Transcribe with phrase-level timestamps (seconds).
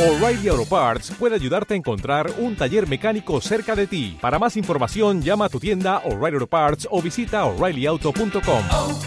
[0.00, 4.16] O'Reilly Auto Parts puede ayudarte a encontrar un taller mecánico cerca de ti.
[4.18, 8.64] Para más información, llama a tu tienda O'Reilly Auto Parts o visita oreillyauto.com.
[8.72, 8.98] oh,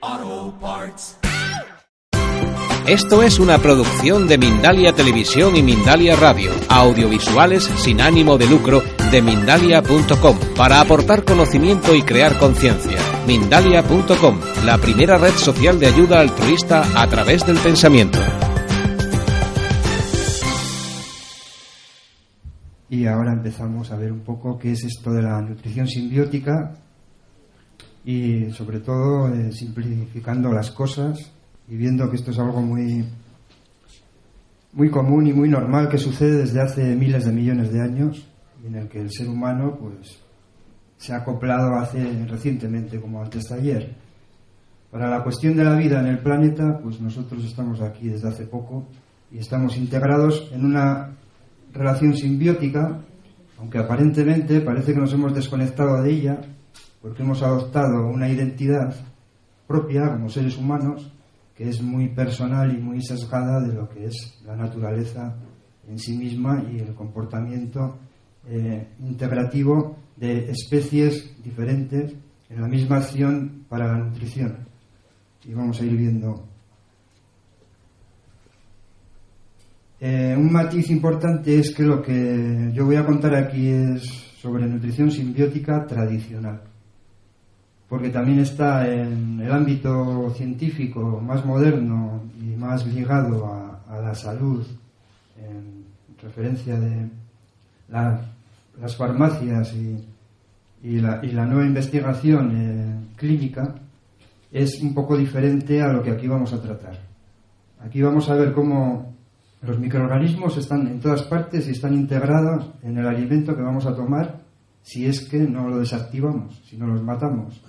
[0.00, 1.16] oh, Parts.
[2.88, 8.82] Esto es una producción de Mindalia Televisión y Mindalia Radio, audiovisuales sin ánimo de lucro
[9.12, 12.96] de mindalia.com, para aportar conocimiento y crear conciencia.
[13.26, 18.18] Mindalia.com, la primera red social de ayuda altruista a través del pensamiento.
[22.88, 26.72] Y ahora empezamos a ver un poco qué es esto de la nutrición simbiótica
[28.06, 31.30] y sobre todo eh, simplificando las cosas
[31.68, 33.04] y viendo que esto es algo muy
[34.72, 38.31] muy común y muy normal que sucede desde hace miles de millones de años
[38.64, 40.20] en el que el ser humano pues
[40.96, 43.94] se ha acoplado hace recientemente como antes de ayer.
[44.90, 48.46] Para la cuestión de la vida en el planeta, pues nosotros estamos aquí desde hace
[48.46, 48.86] poco
[49.30, 51.16] y estamos integrados en una
[51.72, 53.00] relación simbiótica,
[53.58, 56.40] aunque aparentemente parece que nos hemos desconectado de ella,
[57.00, 58.94] porque hemos adoptado una identidad
[59.66, 61.10] propia como seres humanos,
[61.56, 65.34] que es muy personal y muy sesgada de lo que es la naturaleza
[65.88, 67.98] en sí misma y el comportamiento
[68.48, 72.14] eh, integrativo de especies diferentes
[72.50, 74.58] en la misma acción para la nutrición.
[75.44, 76.48] Y vamos a ir viendo
[80.04, 84.02] Eh, un matiz importante es que lo que yo voy a contar aquí es
[84.40, 86.60] sobre nutrición simbiótica tradicional,
[87.88, 94.12] porque también está en el ámbito científico más moderno y más ligado a, a la
[94.16, 94.66] salud,
[95.38, 95.84] en
[96.20, 97.08] referencia de
[97.88, 98.31] la-
[98.80, 100.04] las farmacias y,
[100.82, 103.74] y la, y la nueva investigación eh, clínica,
[104.50, 106.98] es un poco diferente a lo que aquí vamos a tratar.
[107.80, 109.14] Aquí vamos a ver cómo
[109.62, 113.94] los microorganismos están en todas partes y están integrados en el alimento que vamos a
[113.94, 114.40] tomar
[114.82, 117.62] si es que no lo desactivamos, si no los matamos.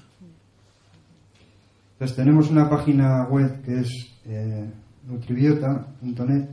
[1.94, 4.70] Entonces tenemos una página web que es eh,
[5.08, 6.50] nutribiota.net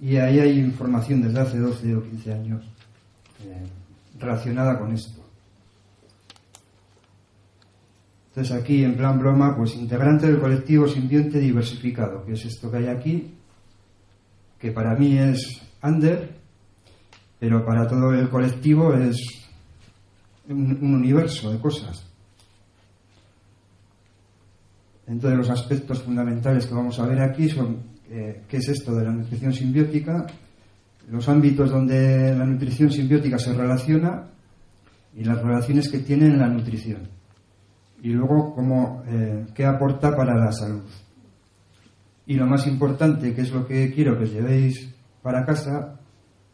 [0.00, 2.64] y ahí hay información desde hace 12 o 15 años
[3.44, 3.66] eh,
[4.18, 5.20] relacionada con esto.
[8.28, 12.76] Entonces aquí, en plan broma, pues integrante del colectivo simbionte diversificado, que es esto que
[12.76, 13.34] hay aquí,
[14.60, 16.36] que para mí es under,
[17.40, 19.16] pero para todo el colectivo es
[20.48, 22.04] un, un universo de cosas.
[25.08, 29.04] Entonces los aspectos fundamentales que vamos a ver aquí son eh, qué es esto de
[29.04, 30.26] la nutrición simbiótica,
[31.10, 34.24] los ámbitos donde la nutrición simbiótica se relaciona
[35.14, 37.08] y las relaciones que tiene en la nutrición.
[38.02, 40.84] Y luego cómo, eh, qué aporta para la salud.
[42.26, 45.98] Y lo más importante, que es lo que quiero que os llevéis para casa,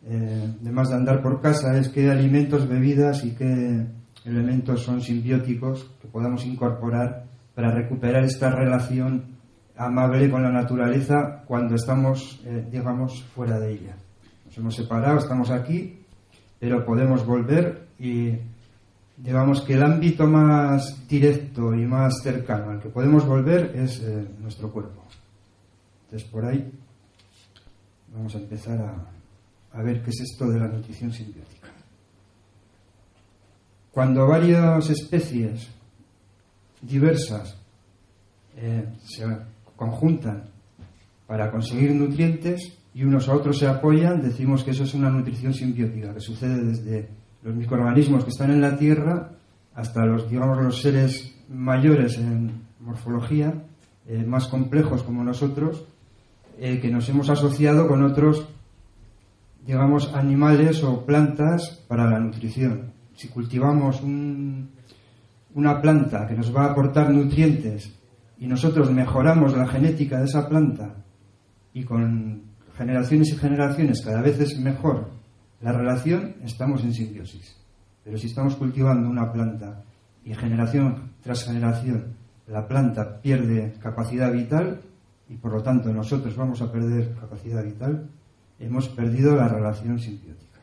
[0.06, 3.87] eh, además de andar por casa, es qué alimentos, bebidas y qué
[4.25, 9.33] elementos son simbióticos que podamos incorporar para recuperar esta relación
[9.76, 13.96] amable con la naturaleza cuando estamos, eh, digamos, fuera de ella.
[14.46, 16.00] Nos hemos separado, estamos aquí,
[16.58, 18.32] pero podemos volver y
[19.16, 24.26] digamos que el ámbito más directo y más cercano al que podemos volver es eh,
[24.40, 25.02] nuestro cuerpo.
[26.04, 26.70] Entonces por ahí
[28.14, 31.68] vamos a empezar a, a ver qué es esto de la nutrición simbiótica.
[33.90, 35.68] Cuando varias especies
[36.80, 37.56] diversas
[38.56, 39.24] eh, se
[39.76, 40.44] conjuntan
[41.26, 45.52] para conseguir nutrientes y unos a otros se apoyan, decimos que eso es una nutrición
[45.52, 47.08] simbiótica, que sucede desde
[47.42, 49.32] los microorganismos que están en la Tierra
[49.74, 53.54] hasta los, digamos, los seres mayores en morfología,
[54.06, 55.84] eh, más complejos como nosotros,
[56.58, 58.46] eh, que nos hemos asociado con otros,
[59.66, 62.92] digamos, animales o plantas para la nutrición.
[63.16, 64.70] Si cultivamos un,
[65.54, 67.92] una planta que nos va a aportar nutrientes
[68.38, 70.94] y nosotros mejoramos la genética de esa planta
[71.72, 72.42] y con
[72.76, 75.08] generaciones y generaciones cada vez es mejor
[75.60, 77.56] la relación, estamos en simbiosis.
[78.04, 79.82] Pero si estamos cultivando una planta
[80.25, 82.14] y generación tras generación
[82.46, 84.82] la planta pierde capacidad vital
[85.28, 88.10] y por lo tanto nosotros vamos a perder capacidad vital,
[88.58, 90.60] hemos perdido la relación simbiótica.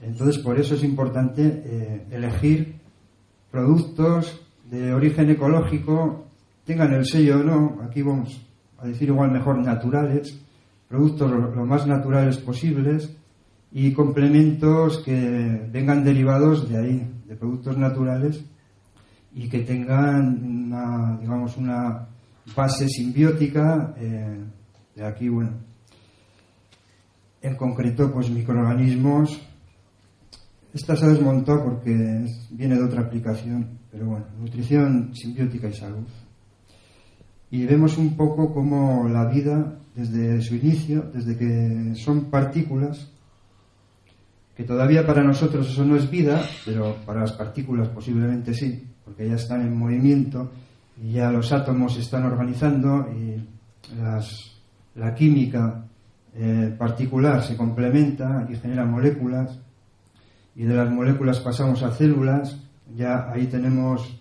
[0.00, 2.76] Entonces por eso es importante eh, elegir
[3.50, 4.40] productos
[4.70, 6.26] de origen ecológico,
[6.64, 8.40] tengan el sello o no, aquí vamos
[8.78, 10.38] a decir igual mejor naturales,
[10.88, 13.16] productos lo, más naturales posibles
[13.72, 18.44] y complementos que vengan derivados de ahí, de productos naturales
[19.34, 22.06] y que tengan una, digamos, una
[22.54, 23.94] base simbiótica.
[23.98, 24.44] eh,
[24.94, 25.50] de aquí, bueno,
[27.42, 29.40] en concreto, pues microorganismos.
[30.72, 36.06] Esta se ha desmontado porque viene de otra aplicación, pero bueno, nutrición simbiótica y salud.
[37.54, 43.08] Y vemos un poco cómo la vida, desde su inicio, desde que son partículas,
[44.56, 49.28] que todavía para nosotros eso no es vida, pero para las partículas posiblemente sí, porque
[49.28, 50.50] ya están en movimiento
[51.00, 53.40] y ya los átomos se están organizando y
[54.02, 54.56] las-
[54.96, 55.84] la química
[56.36, 59.60] eh, particular se complementa y genera moléculas
[60.56, 62.58] y de las moléculas pasamos a células,
[62.96, 64.18] ya ahí tenemos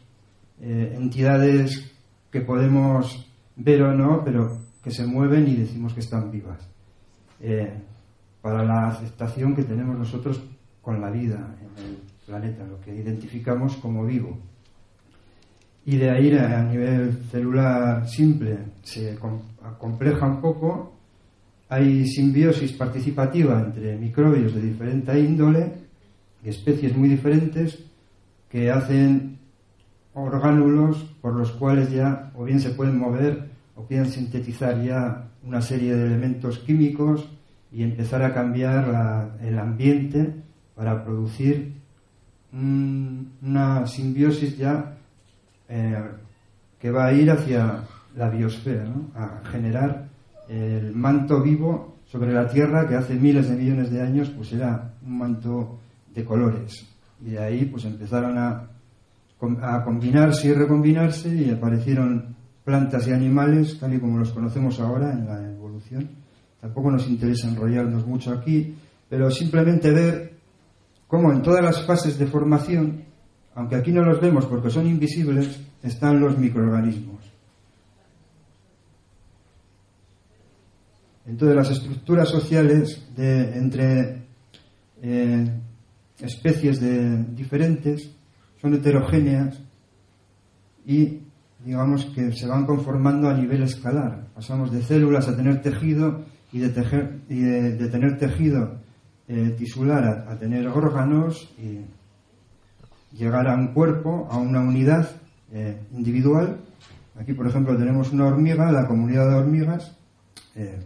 [0.62, 1.90] eh, entidades
[2.34, 6.68] que podemos ver o no, pero que se mueven y decimos que están vivas.
[7.40, 7.72] Eh,
[8.42, 10.42] para la aceptación que tenemos nosotros
[10.82, 14.38] con la vida en el planeta, lo que identificamos como vivo.
[15.86, 19.42] Y de ahí a nivel celular simple se com-
[19.78, 20.94] compleja un poco.
[21.70, 25.72] Hay simbiosis participativa entre microbios de diferente índole,
[26.44, 27.80] especies muy diferentes,
[28.50, 29.38] que hacen
[30.14, 35.62] orgánulos por los cuales ya o bien se pueden mover o pueden sintetizar ya una
[35.62, 37.28] serie de elementos químicos
[37.72, 40.34] y empezar a cambiar la- el ambiente
[40.76, 41.74] para producir
[42.52, 44.96] un- una simbiosis ya
[45.70, 45.98] eh,
[46.80, 47.80] que va a ir hacia
[48.16, 50.08] la biosfera, a generar
[50.50, 54.94] el manto vivo sobre la Tierra que hace miles de millones de años pues era
[55.04, 55.80] un manto
[56.14, 56.86] de colores.
[57.26, 58.68] Y de ahí pues empezaron a,
[59.62, 65.12] a combinarse y recombinarse y aparecieron plantas y animales tal y como los conocemos ahora
[65.12, 66.10] en la evolución.
[66.62, 68.76] Tampoco nos interesa enrollarnos mucho aquí,
[69.10, 70.34] pero simplemente ver
[71.08, 73.04] cómo en todas las fases de formación,
[73.56, 77.22] aunque aquí no los vemos porque son invisibles, están los microorganismos.
[81.26, 84.24] Entonces las estructuras sociales de, entre
[85.02, 85.52] eh,
[86.20, 86.82] especies
[87.36, 88.10] diferentes
[88.64, 89.60] son heterogéneas
[90.86, 91.20] y
[91.66, 94.28] digamos que se van conformando a nivel escalar.
[94.34, 96.22] Pasamos de células a tener tejido
[96.54, 98.76] y de, tejer- y de- tener tejido
[99.28, 101.82] eh, tisular a, tener órganos y
[103.18, 105.10] llegar a un cuerpo, a una unidad
[105.52, 106.58] eh, individual.
[107.20, 109.94] Aquí, por ejemplo, tenemos una hormiga, la comunidad de hormigas.
[110.56, 110.80] eh,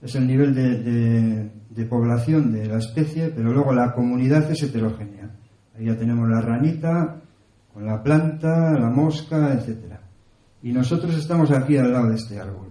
[0.00, 5.30] es el nivel de población de la especie, pero luego la comunidad es heterogénea.
[5.76, 7.20] Ahí ya tenemos la ranita,
[7.72, 10.00] con la planta, la mosca, etcétera.
[10.62, 12.68] Y nosotros estamos aquí al lado de este árbol.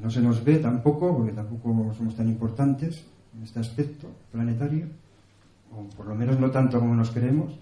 [0.00, 3.04] No se nos ve tampoco, porque tampoco somos tan importantes
[3.34, 4.86] en este aspecto planetario,
[5.72, 7.58] o por lo menos no tanto como nos creemos.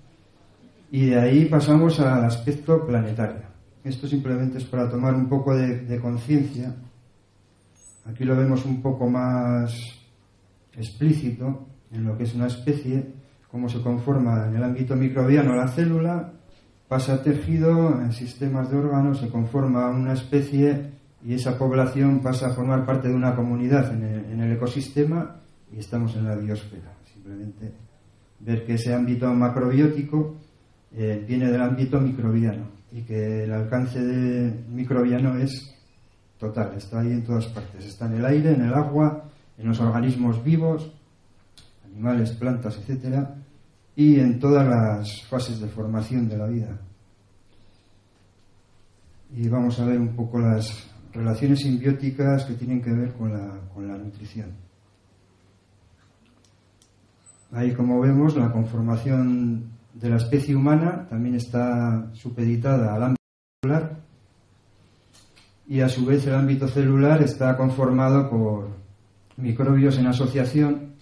[0.91, 3.43] Y de ahí pasamos al aspecto planetario.
[3.85, 6.75] Esto simplemente es para tomar un poco de conciencia.
[8.07, 9.73] Aquí lo vemos un poco más
[10.77, 13.20] explícito en lo que es una especie,
[13.51, 16.33] cómo se conforma en el ámbito microbiano la célula,
[16.89, 20.91] pasa a tejido, en sistemas de órganos, se conforma una especie
[21.25, 25.37] y esa población pasa a formar parte de una comunidad en el, ecosistema
[25.73, 26.93] y estamos en la biosfera.
[27.13, 27.73] Simplemente
[28.41, 30.37] ver que ese ámbito macrobiótico
[30.93, 35.75] eh, viene del ámbito microbiano y que el alcance de microbiano es
[36.39, 39.25] total, está ahí en todas partes, está en el aire, en el agua,
[39.59, 40.91] en los organismos vivos,
[41.85, 43.37] animales, plantas, etcétera,
[44.01, 46.81] y en todas las fases de formación de la vida.
[49.37, 53.61] Y vamos a ver un poco las relaciones simbióticas que tienen que ver con la,
[53.75, 54.53] con la nutrición.
[57.53, 63.23] Ahí, como vemos, la conformación de la especie humana también está supeditada al ámbito
[63.63, 63.99] celular
[65.69, 68.71] y a su vez el ámbito celular está conformado por
[69.37, 70.95] microbios en asociación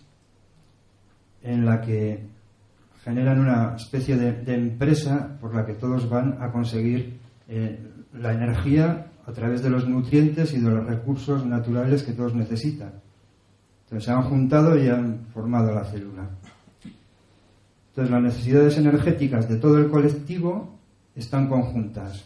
[1.44, 2.38] en la que
[3.04, 7.78] generan una especie de, empresa por la que todos van a conseguir eh,
[8.14, 12.92] la energía a través de los nutrientes y de los recursos naturales que todos necesitan.
[13.84, 16.28] Entonces se han juntado y han formado la célula.
[17.90, 20.78] Entonces las necesidades energéticas de todo el colectivo
[21.14, 22.24] están conjuntas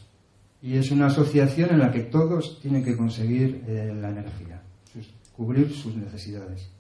[0.61, 4.63] y es una asociación en la que todos tienen que conseguir eh, la energía,
[5.37, 6.71] cubrir sus necesidades.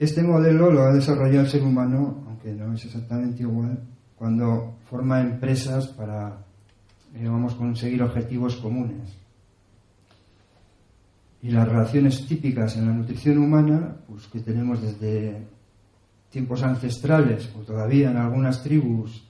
[0.00, 3.78] Este modelo lo ha desarrollado el ser humano, aunque no es exactamente igual,
[4.16, 6.38] cuando forma empresas para,
[7.12, 9.14] digamos, conseguir objetivos comunes.
[11.42, 15.46] Y las relaciones típicas en la nutrición humana, pues que tenemos desde
[16.30, 19.22] tiempos ancestrales o todavía en algunas tribus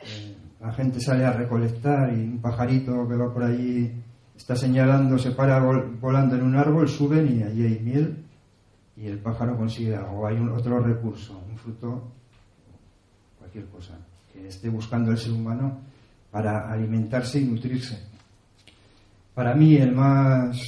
[0.00, 3.92] eh, la gente sale a recolectar y un pajarito que va por allí
[4.36, 8.24] está señalando, se para vol- volando en un árbol, suben y allí hay miel
[9.00, 10.26] y el pájaro consigue algo.
[10.26, 12.10] Hay un, otro recurso, un fruto,
[13.38, 13.94] cualquier cosa
[14.32, 15.80] que esté buscando el ser humano
[16.30, 18.02] para alimentarse y nutrirse.
[19.34, 20.60] Para mí el más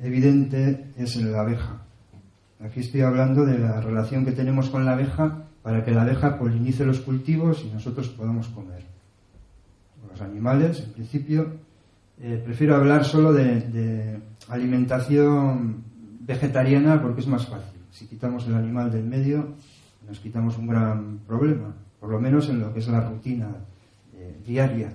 [0.00, 1.82] evidente es la abeja.
[2.60, 6.38] Aquí estoy hablando de la relación que tenemos con la abeja para que la abeja
[6.38, 8.84] polinice los cultivos y nosotros podamos comer.
[10.10, 11.56] Los animales, en principio,
[12.20, 15.93] eh, prefiero hablar solo de, de alimentación
[16.26, 17.80] vegetariana porque es más fácil.
[17.90, 19.54] Si quitamos el animal del medio,
[20.08, 23.48] nos quitamos un gran problema, por lo menos en lo que es la rutina
[24.14, 24.92] eh, diaria.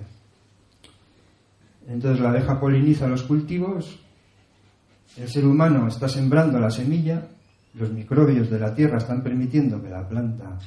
[1.88, 3.98] Entonces la abeja poliniza los cultivos,
[5.16, 7.26] el ser humano está sembrando la semilla,
[7.74, 10.58] los microbios de la tierra están permitiendo que la planta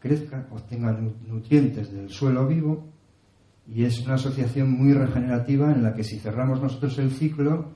[0.00, 2.86] crezca, obtenga nu- nutrientes del suelo vivo
[3.66, 7.72] y es una asociación muy regenerativa en la que si cerramos nosotros el ciclo,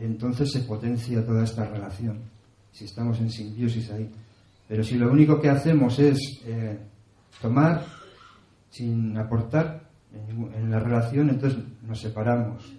[0.00, 2.18] entonces se potencia toda esta relación,
[2.72, 4.10] si estamos en simbiosis ahí.
[4.68, 6.78] Pero si lo único que hacemos es eh,
[7.40, 7.84] tomar
[8.70, 12.72] sin aportar en, la relación, entonces nos separamos,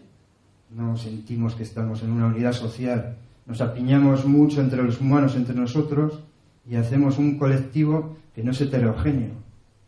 [0.70, 5.56] no sentimos que estamos en una unidad social, nos apiñamos mucho entre los humanos, entre
[5.56, 6.24] nosotros,
[6.68, 9.34] y hacemos un colectivo que no es heterogéneo,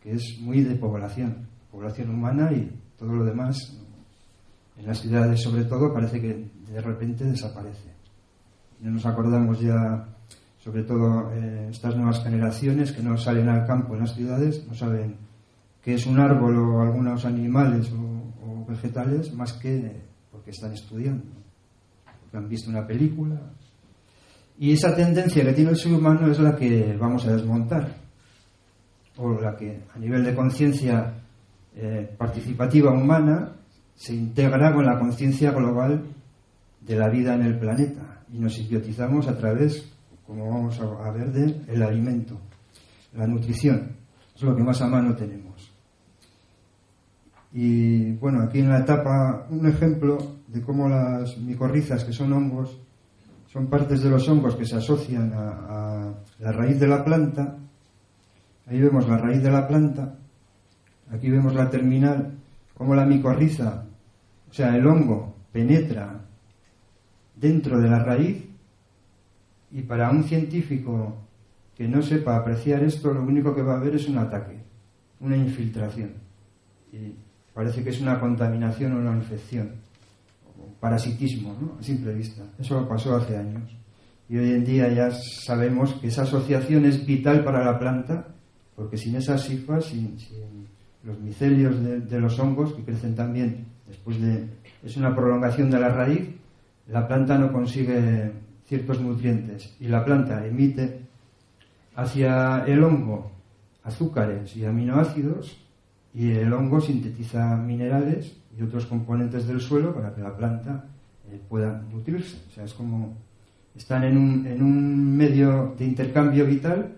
[0.02, 3.78] que es muy de población, población humana y todo lo demás,
[4.76, 7.92] en las ciudades sobre todo, parece que de repente desaparece.
[8.80, 10.08] No nos acordamos ya,
[10.58, 14.74] sobre todo eh, estas nuevas generaciones que no salen al campo en las ciudades, no
[14.74, 15.16] saben
[15.82, 20.00] qué es un árbol o algunos animales o, vegetales, más que
[20.30, 21.24] porque están estudiando,
[22.20, 23.38] porque han visto una película.
[24.58, 27.96] Y esa tendencia que tiene el ser humano es la que vamos a desmontar,
[29.16, 31.14] o la que a nivel de conciencia
[31.76, 33.52] eh, participativa humana
[33.94, 36.02] se integra con la conciencia global
[36.86, 39.92] de la vida en el planeta y nos simbiotizamos a través,
[40.26, 42.38] como vamos a, ver, del alimento,
[43.14, 43.96] la nutrición.
[44.34, 45.72] Es lo que más a mano tenemos.
[47.52, 52.78] Y bueno, aquí en la etapa un ejemplo de cómo las micorrizas, que son hongos,
[53.52, 57.58] son partes de los hongos que se asocian a, a la raíz de la planta.
[58.66, 60.14] Ahí vemos la raíz de la planta.
[61.12, 62.38] Aquí vemos la terminal,
[62.72, 63.84] cómo la micorriza,
[64.48, 66.22] o sea, el hongo, penetra
[67.42, 68.44] dentro de la raíz
[69.72, 71.16] y para un científico
[71.76, 74.58] que no sepa apreciar esto, lo único que va a ver es un ataque,
[75.20, 76.12] una infiltración.
[76.92, 77.14] Y
[77.52, 79.72] parece que es una contaminación o una infección,
[80.58, 81.78] o parasitismo, ¿no?
[81.80, 82.42] a simple vista.
[82.60, 83.76] Eso pasó hace años.
[84.28, 88.28] Y hoy en día ya sabemos que esa asociación es vital para la planta,
[88.76, 90.68] porque sin esas sifas, sin, sin
[91.02, 94.46] los micelios de, de los hongos, que crecen también después de...
[94.84, 96.28] es una prolongación de la raíz,
[96.88, 98.32] la planta no consigue
[98.66, 101.00] ciertos nutrientes y la planta emite
[101.94, 103.32] hacia el hongo
[103.84, 105.58] azúcares y aminoácidos
[106.14, 110.84] y el hongo sintetiza minerales y otros componentes del suelo para que la planta
[111.30, 112.38] eh, pueda nutrirse.
[112.48, 113.16] O sea, es como
[113.74, 116.96] están en un, en un medio de intercambio vital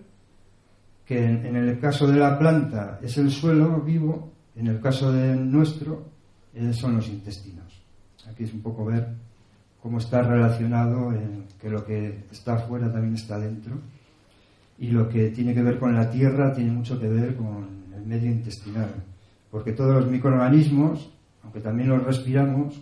[1.05, 5.35] que en, el caso de la planta es el suelo vivo, en el caso de
[5.35, 6.03] nuestro
[6.53, 7.83] eh, son los intestinos.
[8.27, 9.07] Aquí es un poco ver
[9.85, 11.13] cómo está relacionado
[11.61, 13.75] que lo que está afuera también está dentro.
[14.79, 18.03] Y lo que tiene que ver con la tierra tiene mucho que ver con el
[18.03, 18.89] medio intestinal.
[19.51, 21.11] Porque todos los microorganismos
[21.43, 22.81] aunque también los respiramos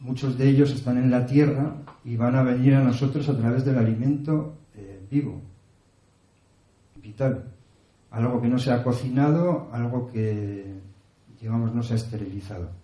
[0.00, 3.64] muchos de ellos están en la tierra y van a venir a nosotros a través
[3.64, 5.40] del alimento eh, vivo
[7.00, 7.44] vital.
[8.10, 10.80] Algo que no se ha cocinado algo que
[11.40, 12.77] digamos no se ha esterilizado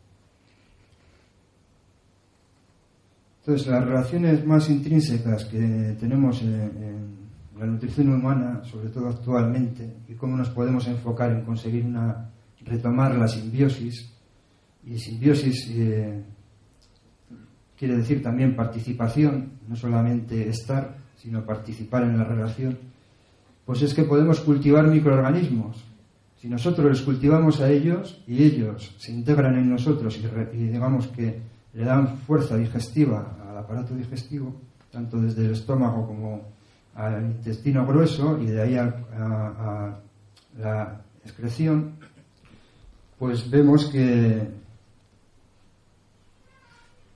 [3.47, 7.13] Entonces, las relaciones más intrínsecas que tenemos en,
[7.59, 12.31] la nutrición humana, sobre todo actualmente, y cómo nos podemos enfocar en conseguir una
[12.65, 14.11] retomar la simbiosis,
[14.87, 16.25] y simbiosis eh,
[17.79, 22.79] quiere decir también participación, no solamente estar, sino participar en la relación,
[23.67, 25.85] pues es que podemos cultivar microorganismos.
[26.39, 31.09] Si nosotros les cultivamos a ellos y ellos se integran en nosotros y, y digamos
[31.09, 34.55] que le dan fuerza digestiva al aparato digestivo,
[34.91, 36.43] tanto desde el estómago como
[36.95, 40.01] al intestino grueso y de ahí a,
[40.57, 41.97] la excreción,
[43.19, 44.49] pues vemos que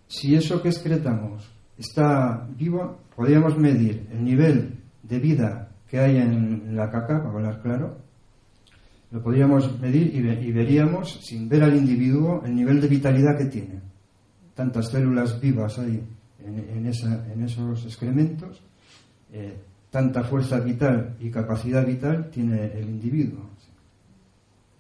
[0.08, 1.48] si eso que excretamos
[1.78, 7.62] está vivo, podríamos medir el nivel de vida que hay en la caca, para hablar
[7.62, 7.98] claro,
[9.12, 13.80] lo podríamos medir y veríamos, sin ver al individuo, el nivel de vitalidad que tiene.
[14.58, 16.02] Tantas células vivas hay
[16.44, 18.60] en, esos excrementos,
[19.32, 19.56] eh,
[19.88, 23.44] tanta fuerza vital y capacidad vital tiene el individuo.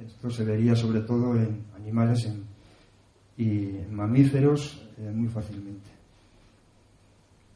[0.04, 2.28] Esto se vería sobre todo en animales
[3.36, 5.90] y mamíferos eh, muy fácilmente.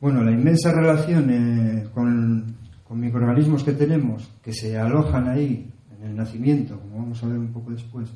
[0.01, 2.55] Bueno, la inmensa relación eh, con,
[2.87, 7.39] con microorganismos que tenemos, que se alojan ahí en el nacimiento, como vamos a ver
[7.39, 8.09] un poco después,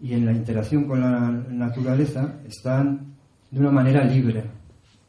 [0.00, 3.17] y en la interacción con la naturaleza, están
[3.50, 4.44] de una manera libre.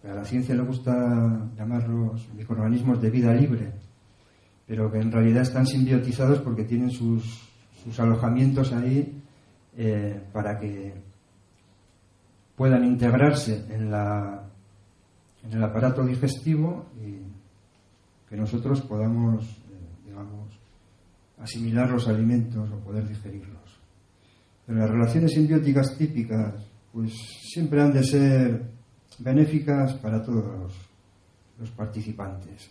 [0.04, 3.72] A la ciencia le gusta llamarlos microorganismos de vida libre,
[4.66, 7.50] pero que en realidad están simbiotizados porque tienen sus,
[7.84, 9.22] sus alojamientos ahí
[9.78, 10.94] eh, para que
[12.56, 14.44] puedan integrarse en, la,
[15.44, 17.20] en el aparato digestivo y
[18.30, 20.60] que nosotros podamos, eh, digamos,
[21.40, 23.80] asimilar los alimentos o poder digerirlos.
[24.66, 26.54] Pero las relaciones simbióticas típicas,
[26.92, 27.14] pues
[27.52, 28.72] siempre han de ser
[29.20, 30.46] benéficas para todos
[31.58, 32.70] los, participantes.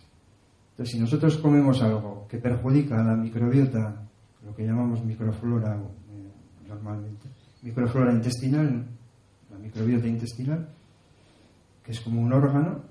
[0.71, 4.01] Entonces, si nosotros comemos algo que perjudica a la microbiota,
[4.43, 7.27] lo que llamamos microflora eh, normalmente,
[7.61, 8.87] microflora intestinal,
[9.51, 10.69] la microbiota intestinal,
[11.83, 12.81] que es como un órgano,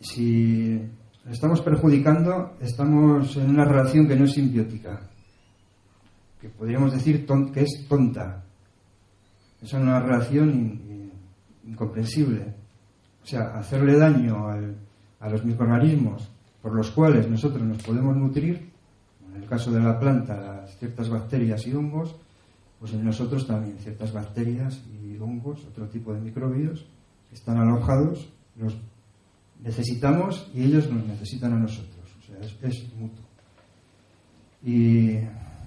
[0.00, 0.78] si
[1.24, 5.00] le estamos perjudicando, estamos en una relación que no es simbiótica,
[6.40, 8.43] que podríamos decir que es tonta.
[9.64, 11.10] Es una relación in-
[11.64, 12.54] in- incomprensible.
[13.22, 14.46] O sea, hacerle daño
[15.20, 16.28] a los microorganismos
[16.60, 18.70] por los cuales nosotros nos podemos nutrir,
[19.34, 22.14] en el caso de la planta, las ciertas bacterias y hongos,
[22.78, 26.84] pues en nosotros también ciertas bacterias y hongos, otro tipo de microbios,
[27.30, 28.76] que están alojados, los
[29.62, 32.04] necesitamos y ellos nos necesitan a nosotros.
[32.20, 33.24] O sea, es, es mutuo.
[34.62, 35.18] Y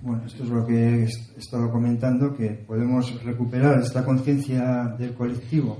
[0.02, 5.14] bueno, esto es lo que he est- estado comentando, que podemos recuperar esta conciencia del
[5.14, 5.78] colectivo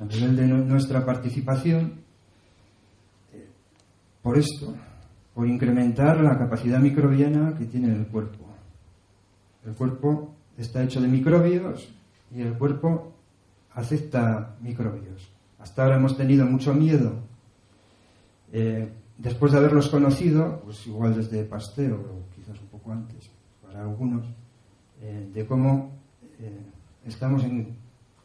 [0.00, 1.94] a nivel de nu- nuestra participación
[3.34, 3.46] eh,
[4.22, 4.74] por esto,
[5.34, 8.44] por incrementar la capacidad microbiana que tiene el cuerpo.
[9.66, 11.88] El cuerpo está hecho de microbios
[12.34, 13.12] y el cuerpo
[13.74, 15.28] acepta microbios.
[15.58, 17.14] Hasta ahora hemos tenido mucho miedo
[18.52, 23.28] eh, después de haberlos conocido, pues igual desde Pasteur o quizás un poco antes,
[23.78, 24.26] algunos,
[25.00, 25.92] eh, de cómo
[26.40, 26.60] eh,
[27.06, 27.76] estamos en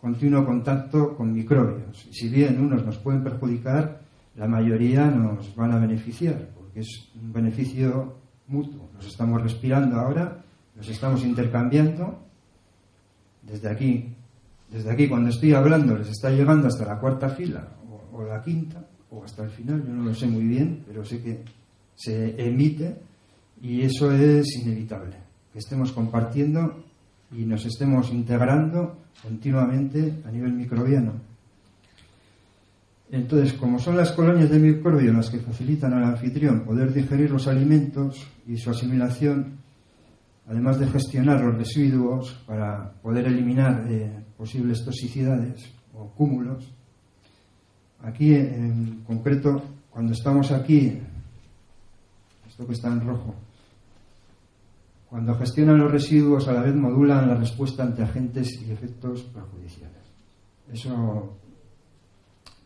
[0.01, 2.07] continuo contacto con microbios.
[2.09, 4.01] Y si bien unos nos pueden perjudicar,
[4.35, 8.89] la mayoría nos van a beneficiar, porque es un beneficio mutuo.
[8.95, 10.43] Los estamos respirando ahora,
[10.75, 12.19] los estamos intercambiando.
[13.43, 14.13] Desde aquí,
[14.69, 17.67] desde aquí cuando estoy hablando, les está llegando hasta la cuarta fila
[18.13, 21.21] o la quinta o hasta el final, yo no lo sé muy bien, pero sé
[21.21, 21.43] que
[21.95, 22.95] se emite
[23.61, 25.15] y eso es inevitable,
[25.53, 26.83] que estemos compartiendo
[27.31, 31.13] y nos estemos integrando continuamente a nivel microbiano.
[33.11, 37.47] Entonces, como son las colonias de microbios las que facilitan al anfitrión poder digerir los
[37.47, 39.59] alimentos y su asimilación,
[40.47, 46.67] además de gestionar los residuos para poder eliminar eh, posibles toxicidades o cúmulos,
[48.01, 49.61] aquí en concreto,
[49.91, 50.97] cuando estamos aquí,
[52.47, 53.35] esto que está en rojo,
[55.13, 60.01] cuando gestionan los residuos a la vez modulan la respuesta ante agentes y efectos perjudiciales.
[60.73, 61.37] Eso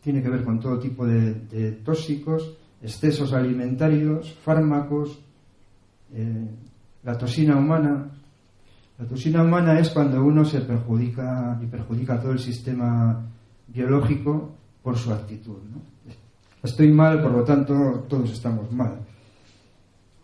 [0.02, 5.18] tiene que ver con todo tipo de, tóxicos, excesos alimentarios, fármacos,
[6.14, 6.48] eh,
[7.02, 8.12] la toxina humana.
[8.98, 13.26] La toxina humana es cuando uno se perjudica y perjudica todo el sistema
[13.66, 15.58] biológico por su actitud.
[16.62, 19.00] Estoy mal, por lo tanto todos estamos mal.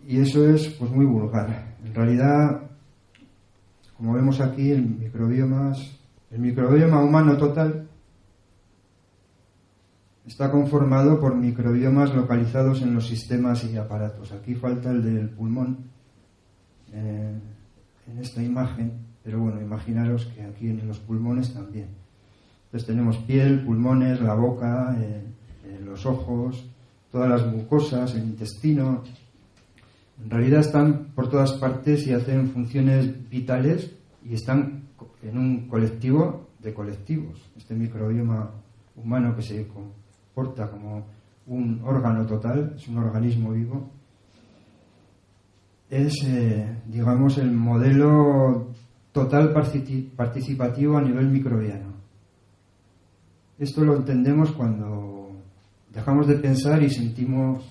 [0.08, 1.73] Y eso es pues muy vulgar.
[1.84, 2.62] En realidad,
[3.96, 5.98] como vemos aquí, el microbiomas,
[6.30, 7.86] el microbioma humano total
[10.26, 14.32] está conformado por microbiomas localizados en los sistemas y aparatos.
[14.32, 15.78] Aquí falta el del pulmón
[16.92, 17.38] eh,
[18.10, 18.92] en esta imagen,
[19.22, 21.88] pero bueno, imaginaros que aquí en los pulmones también.
[22.66, 25.22] Entonces tenemos piel, pulmones, la boca, eh,
[25.64, 26.66] eh, los ojos,
[27.12, 29.02] todas las mucosas, el intestino.
[30.22, 33.90] En realidad están por todas partes y hacen funciones vitales
[34.24, 34.84] y están
[35.22, 37.40] en un colectivo de colectivos.
[37.56, 38.50] Este microbioma
[38.96, 41.04] humano que se comporta como
[41.46, 43.90] un órgano total, es un organismo vivo,
[45.90, 48.68] es, eh, digamos, el modelo
[49.12, 51.92] total partici- participativo a nivel microbiano.
[53.58, 55.30] Esto lo entendemos cuando
[55.92, 57.64] dejamos de pensar y sentimos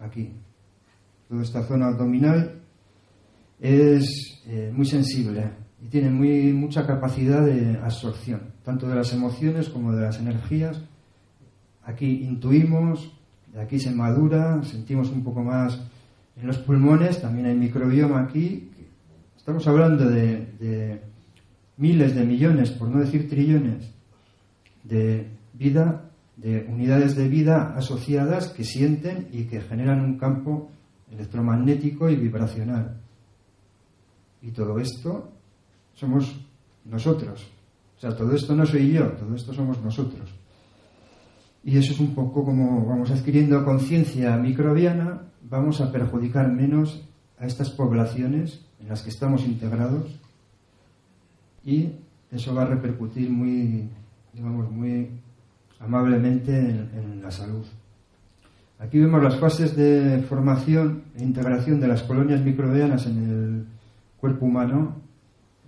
[0.00, 0.32] aquí,
[1.28, 2.60] toda esta zona abdominal
[3.60, 5.50] es eh, muy sensible
[5.82, 10.80] y tiene muy, mucha capacidad de absorción, tanto de las emociones como de las energías.
[11.84, 13.12] Aquí intuimos,
[13.58, 15.80] aquí se madura, sentimos un poco más
[16.36, 18.70] en los pulmones, también hay microbioma aquí.
[19.36, 21.00] Estamos hablando de
[21.76, 23.92] miles de millones, por no decir trillones,
[24.84, 30.70] de vida, de unidades de vida asociadas que sienten y que generan un campo
[31.10, 32.96] electromagnético y vibracional.
[34.42, 35.32] Y todo esto
[35.94, 36.40] somos
[36.84, 37.46] nosotros.
[37.96, 40.30] O sea, todo esto no soy yo, todo esto somos nosotros.
[41.64, 47.02] Y eso es un poco como vamos adquiriendo conciencia microbiana, vamos a perjudicar menos
[47.38, 50.20] a estas poblaciones en las que estamos integrados
[51.64, 51.90] y
[52.30, 53.88] eso va a repercutir muy,
[54.32, 55.10] digamos, muy
[55.80, 57.64] amablemente en, en la salud.
[58.78, 63.66] Aquí vemos las fases de formación e integración de las colonias microbianas en el
[64.20, 64.96] cuerpo humano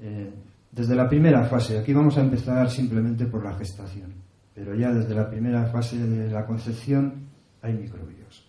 [0.01, 0.31] eh,
[0.71, 1.79] desde la primera fase.
[1.79, 4.13] Aquí vamos a empezar simplemente por la gestación,
[4.55, 7.15] pero ya desde la primera fase de la concepción
[7.63, 8.47] hay microbios.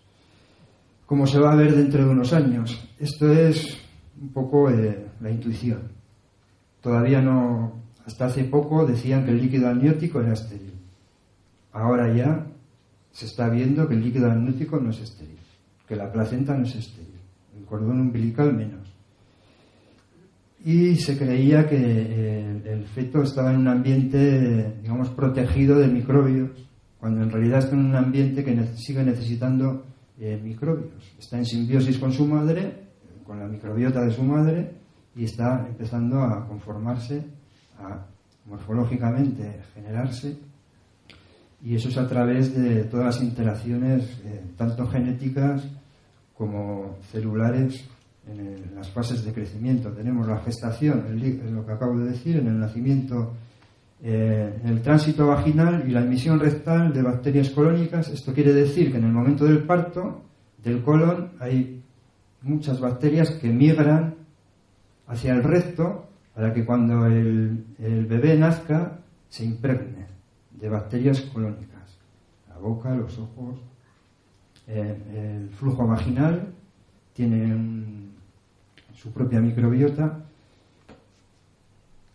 [1.06, 3.78] Como se va a ver dentro de unos años, esto es
[4.22, 5.84] un poco eh, la intuición.
[6.82, 10.74] Todavía no, hasta hace poco decían que el líquido amniótico era estéril.
[11.72, 12.46] Ahora ya
[13.12, 15.40] se está viendo que el líquido amniótico no es estéril,
[15.88, 17.20] que la placenta no es estéril,
[17.58, 18.88] el cordón umbilical menos.
[20.64, 26.52] Y se creía que eh, el feto estaba en un ambiente, digamos, protegido de microbios,
[27.00, 29.86] cuando en realidad está en un ambiente que sigue necesitando
[30.20, 30.92] eh, microbios.
[31.18, 32.90] Está en simbiosis con su madre,
[33.26, 34.74] con la microbiota de su madre,
[35.16, 37.24] y está empezando a conformarse,
[37.78, 38.06] a
[38.46, 40.49] morfológicamente generarse
[41.62, 45.68] y eso es a través de todas las interacciones, eh, tanto genéticas
[46.38, 47.86] como celulares,
[48.28, 49.92] en, las fases de crecimiento.
[49.92, 53.34] Tenemos la gestación, el, lo que acabo de decir, en el nacimiento,
[54.02, 58.08] eh, en el tránsito vaginal y la emisión rectal de bacterias colónicas.
[58.10, 60.22] Esto quiere decir que en el momento del parto
[60.64, 61.84] del colon hay
[62.42, 64.16] muchas bacterias que migran
[65.08, 70.19] hacia el recto para que cuando el, el bebé nazca se impregne
[70.52, 71.98] de bacterias colónicas.
[72.50, 73.60] La boca, los ojos,
[74.68, 76.54] eh, el flujo vaginal
[77.14, 78.10] tiene
[78.94, 80.26] su propia microbiota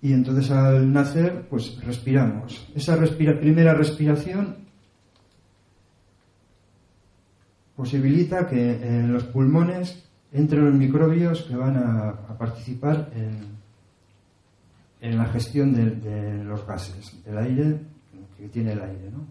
[0.01, 2.71] y entonces al nacer pues respiramos.
[2.75, 4.57] Esa primera respiración
[7.75, 13.39] posibilita que en los pulmones entren los microbios que van a, participar en,
[15.01, 17.94] en, la gestión de los gases, del aire
[18.37, 19.11] que tiene el aire.
[19.11, 19.27] ¿no?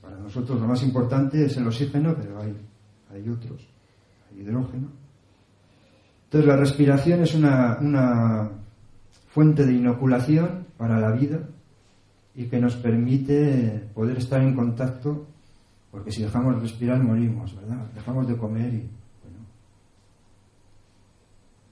[0.00, 2.56] Para nosotros lo más importante es el oxígeno, pero hay,
[3.12, 3.66] hay otros,
[4.30, 4.88] hay hidrógeno.
[6.24, 8.50] Entonces la respiración es una, una
[9.28, 11.40] fuente de inoculación para la vida
[12.34, 15.26] y que nos permite poder estar en contacto,
[15.90, 17.86] porque si dejamos de respirar morimos, ¿verdad?
[17.94, 18.90] Dejamos de comer y,
[19.22, 19.38] bueno,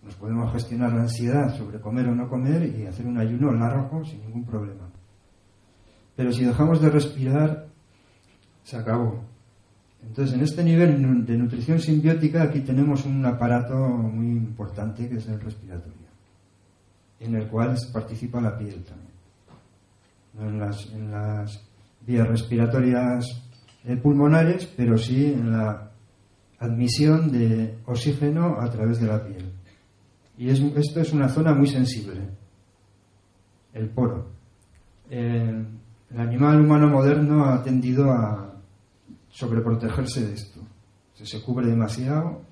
[0.02, 4.04] nos podemos gestionar la ansiedad sobre comer o no comer y hacer un ayuno largo
[4.04, 4.93] sin ningún problema.
[6.16, 7.66] Pero si dejamos de respirar,
[8.62, 9.24] se acabó.
[10.02, 15.26] Entonces, en este nivel de nutrición simbiótica, aquí tenemos un aparato muy importante que es
[15.28, 16.08] el respiratorio,
[17.20, 19.14] en el cual participa la piel también.
[20.38, 21.62] En las, en las
[22.06, 23.42] vías respiratorias
[23.84, 25.90] eh, pulmonares, pero sí en la
[26.58, 29.52] admisión de oxígeno a través de la piel.
[30.36, 32.20] Y esto es una zona muy sensible,
[33.72, 34.26] el poro.
[35.08, 35.64] Eh,
[36.14, 38.54] el animal humano moderno ha tendido a
[39.30, 40.60] sobreprotegerse de esto.
[41.14, 42.42] Se, cubre demasiado,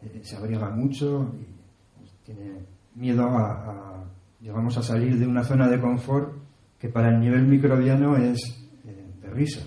[0.00, 1.44] eh, se abriga mucho y
[1.98, 2.60] pues, tiene
[2.94, 4.06] miedo a,
[4.40, 6.32] a salir de una zona de confort
[6.78, 8.38] que para el nivel microbiano es
[8.86, 9.60] eh, de risa.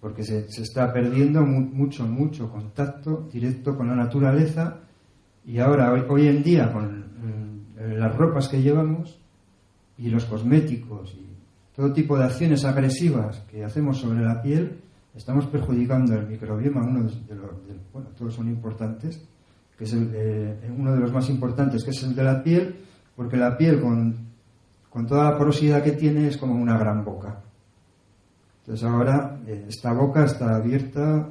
[0.00, 4.78] Porque se, está perdiendo mucho, mucho contacto directo con la naturaleza
[5.44, 9.20] y ahora, hoy, hoy en día, con mm, las ropas que llevamos
[9.96, 11.27] y los cosméticos y
[11.78, 14.80] todo tipo de acciones agresivas que hacemos sobre la piel,
[15.14, 17.50] estamos perjudicando el microbioma, uno de los,
[17.92, 19.22] bueno, todos son importantes,
[19.78, 22.80] que es eh, uno de los más importantes, que es el de la piel,
[23.14, 24.12] porque la piel con,
[24.90, 27.44] con toda la porosidad que tiene es como una gran boca.
[28.62, 31.28] Entonces ahora eh, esta boca está abierta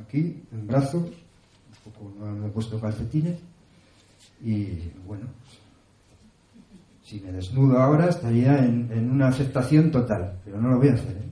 [0.00, 3.38] aquí, en brazos, un poco no me he puesto calcetines,
[4.42, 5.26] y bueno,
[7.10, 11.10] si me desnudo ahora estaría en, una aceptación total, pero no lo voy a hacer.
[11.10, 11.30] ¿eh?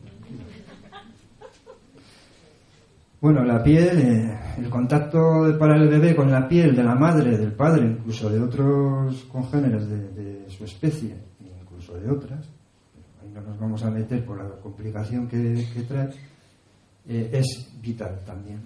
[3.20, 7.38] Bueno, la piel, eh, el contacto para el bebé con la piel de la madre,
[7.38, 12.44] del padre, incluso de otros congéneres de, su especie, incluso de otras,
[13.22, 16.08] ahí no nos vamos a meter por la complicación que, trae,
[17.06, 18.62] eh, es vital también.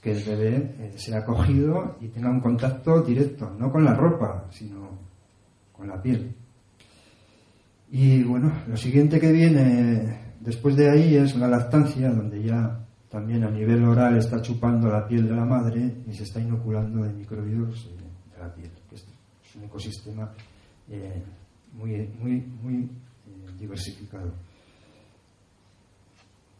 [0.00, 5.03] Que el bebé sea cogido y tenga un contacto directo, no con la ropa, sino
[5.76, 6.34] con la piel.
[7.90, 13.44] Y bueno, lo siguiente que viene después de ahí es la lactancia, donde ya también
[13.44, 17.12] a nivel oral está chupando la piel de la madre y se está inoculando de
[17.12, 19.06] microvirus eh, de la piel, que es
[19.56, 20.32] un ecosistema
[20.90, 21.22] eh,
[21.74, 22.88] muy, muy, muy eh,
[23.58, 24.32] diversificado.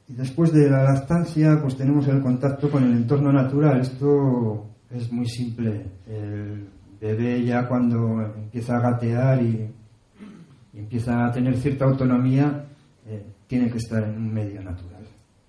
[0.07, 3.81] Y después de la lactancia, pues tenemos el contacto con el entorno natural.
[3.81, 5.87] Esto es muy simple.
[6.07, 6.69] El
[7.05, 9.71] bebé ya cuando empieza a gatear y,
[10.75, 12.65] empieza a tener cierta autonomía,
[13.07, 15.05] eh, tiene que estar en un medio natural.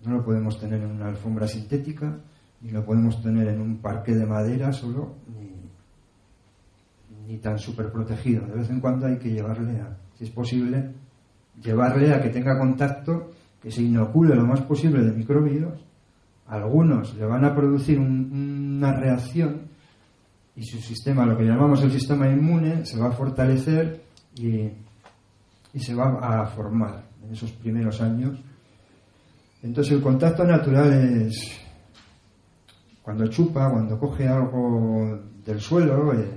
[0.05, 2.15] No lo podemos tener en una alfombra sintética,
[2.61, 5.55] ni lo podemos tener en un parque de madera solo, ni,
[7.33, 8.45] ni tan súper protegido.
[8.45, 10.91] De vez en cuando hay que llevarle a, si es posible,
[11.63, 13.31] llevarle a que tenga contacto,
[13.63, 15.73] que se inocule lo más posible de microbios.
[16.47, 19.64] Algunos le van a producir un- una reacción
[20.55, 24.03] y su sistema, lo que llamamos el sistema inmune, se va a fortalecer
[24.35, 24.69] y,
[25.73, 28.39] y se va a formar en esos primeros años.
[29.63, 30.93] Entonces el contacto natural
[31.27, 31.59] es
[33.01, 36.13] cuando chupa, cuando coge algo del suelo.
[36.13, 36.29] eh,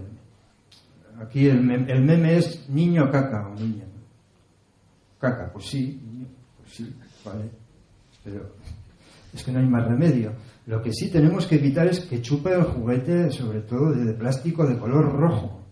[1.20, 3.84] aquí el, mem- el meme es niño caca o niña.
[5.20, 6.00] Caca, pues sí,
[6.58, 7.50] pues sí, vale.
[8.24, 8.52] Pero
[9.32, 10.32] es que no hay más remedio.
[10.66, 14.66] Lo que sí tenemos que evitar es que chupe el juguete, sobre todo de, plástico
[14.66, 15.62] de color rojo.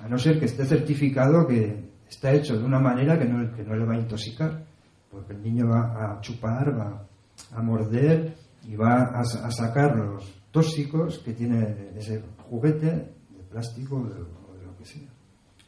[0.00, 3.84] A no ser que esté certificado que está hecho de una manera que no, le
[3.84, 4.64] va a intoxicar.
[5.10, 7.06] Porque el niño va a chupar, va
[7.52, 8.34] a morder
[8.66, 14.56] y va a sacar los tóxicos que tiene ese juguete de plástico o de, o
[14.58, 15.08] de lo que sea.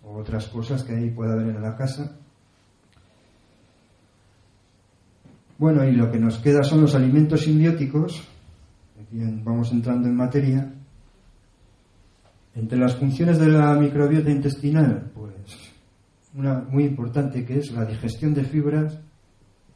[0.02, 2.18] O otras cosas que ahí pueda haber en la casa.
[5.62, 8.20] Bueno, y lo que nos queda son los alimentos simbióticos.
[9.12, 10.74] Vamos entrando en materia.
[12.56, 15.72] Entre las funciones de la microbiota intestinal, pues
[16.34, 18.98] una muy importante que es la digestión de fibras,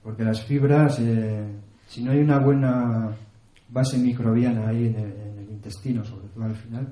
[0.03, 1.47] porque las fibras, eh,
[1.87, 3.17] si no hay una buena
[3.69, 6.89] base microbiana ahí en el, en el intestino, sobre todo al final,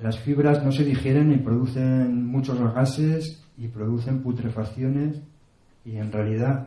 [0.00, 5.22] las fibras no se digieren y producen muchos gases y producen putrefacciones
[5.84, 6.66] y en realidad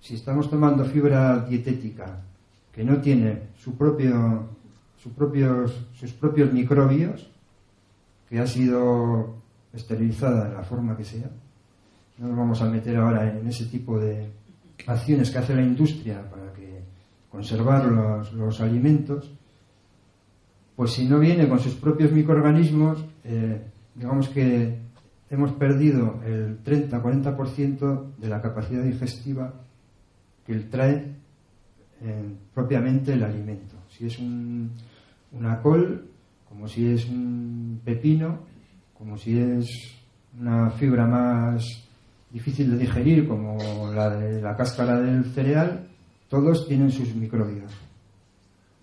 [0.00, 2.22] si estamos tomando fibra dietética
[2.72, 4.48] que no tiene su propio,
[4.96, 7.30] su propios, sus propios microbios,
[8.28, 9.36] que ha sido
[9.72, 11.30] esterilizada de la forma que sea,
[12.18, 14.30] no nos vamos a meter ahora en ese tipo de
[14.86, 16.82] acciones que hace la industria para que
[17.30, 19.30] conservar los, los alimentos,
[20.76, 23.60] pues si no viene con sus propios microorganismos, eh,
[23.94, 24.78] digamos que
[25.28, 29.52] hemos perdido el 30-40% de la capacidad digestiva
[30.50, 31.14] que trae
[32.02, 33.76] eh, propiamente el alimento.
[33.88, 34.70] Si es un-
[35.32, 36.08] una col,
[36.48, 38.40] como si es un pepino,
[38.96, 39.66] como si es
[40.38, 41.62] una fibra más
[42.30, 45.86] difícil de digerir, como la de la cáscara del cereal,
[46.28, 47.70] todos tienen sus microbios.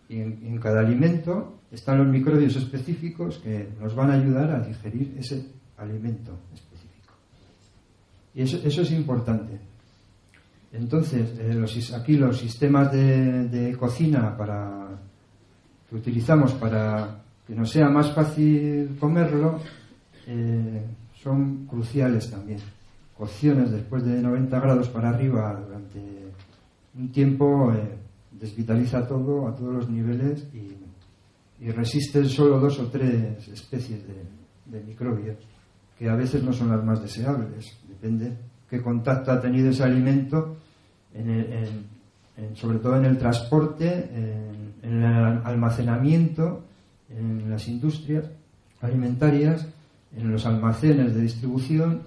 [0.09, 4.59] Y en, en cada alimento están los microbios específicos que nos van a ayudar a
[4.61, 5.45] digerir ese
[5.77, 7.13] alimento específico.
[8.35, 9.59] Y eso, eso es importante.
[10.71, 14.87] Entonces, eh, los aquí los sistemas de, cocina para,
[15.89, 19.61] que utilizamos para que nos sea más fácil comerlo
[20.27, 20.85] eh,
[21.23, 22.59] son cruciales también.
[23.17, 25.99] Cocciones después de 90 grados para arriba durante
[26.95, 27.97] un tiempo eh,
[28.31, 30.75] desvitaliza todo a todos los niveles y,
[31.71, 34.03] resisten solo dos o tres especies
[34.67, 35.37] de microbios
[35.97, 37.77] que a veces no son las más deseables.
[37.89, 38.37] Depende
[38.69, 40.57] qué contacto ha tenido ese alimento,
[41.13, 45.03] en el- en- sobre todo en el transporte, en, el
[45.43, 46.63] almacenamiento,
[47.09, 48.25] en las industrias
[48.81, 49.67] alimentarias,
[50.15, 52.01] en los almacenes de distribución,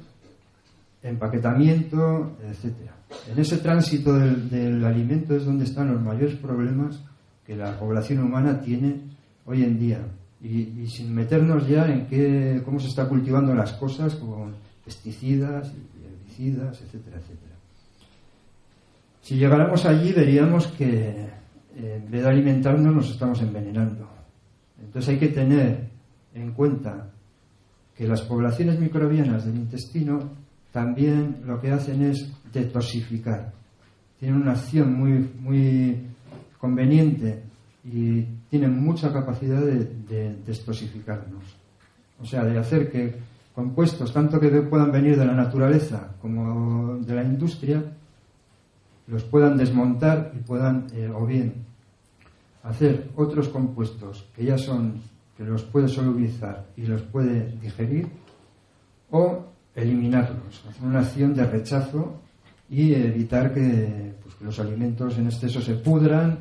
[1.03, 2.92] empaquetamiento, etcétera.
[3.31, 7.01] En ese tránsito del, del alimento es donde están los mayores problemas
[7.46, 9.01] que la población humana tiene
[9.46, 9.99] hoy en día.
[10.42, 14.53] Y, y sin meternos ya en qué, cómo se está cultivando las cosas con
[14.85, 15.73] pesticidas,
[16.38, 17.55] etcétera, etcétera.
[19.23, 21.31] Si llegáramos allí veríamos que
[21.77, 24.09] eh, en vez de alimentarnos nos estamos envenenando.
[24.83, 25.88] Entonces hay que tener
[26.35, 27.11] en cuenta
[27.97, 30.31] que las poblaciones microbianas del intestino
[30.73, 33.53] también lo que hacen es detoxificar.
[34.19, 36.07] tienen una acción muy, muy
[36.59, 37.43] conveniente
[37.85, 41.45] y tienen mucha capacidad de, de destosificarnos.
[42.21, 43.16] O sea, de hacer que
[43.54, 47.82] compuestos, tanto que puedan venir de la naturaleza como de la industria,
[49.06, 51.54] los puedan desmontar y puedan, eh, o bien,
[52.62, 55.00] hacer otros compuestos que ya son,
[55.36, 58.08] que los puede solubilizar y los puede digerir,
[59.10, 62.20] o eliminarlos, hacer una acción de rechazo
[62.68, 66.38] y evitar que, pues, que los alimentos en exceso se pudran.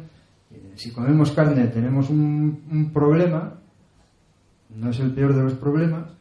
[0.51, 3.53] Eh, si comemos carne tenemos un, un problema,
[4.75, 6.18] no es el peor de los problemas,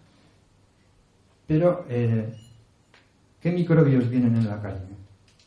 [1.48, 2.32] pero eh,
[3.40, 4.94] ¿qué microbios vienen en la carne?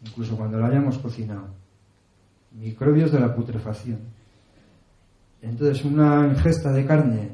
[0.03, 1.47] Incluso cuando la hayamos cocinado.
[2.59, 3.99] Microbios de la putrefacción.
[5.41, 7.29] Entonces, una ingesta de carne,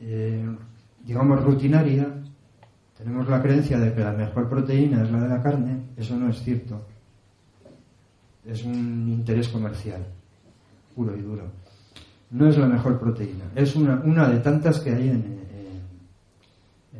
[0.00, 0.46] eh,
[1.04, 2.06] digamos, rutinaria,
[2.96, 5.80] tenemos la creencia de que la mejor proteína es la de la carne.
[5.96, 6.86] Eso no es cierto.
[8.44, 10.06] Es un interés comercial,
[10.94, 11.50] puro y duro
[12.30, 15.35] no es la mejor proteína, es una, una de tantas que hay en,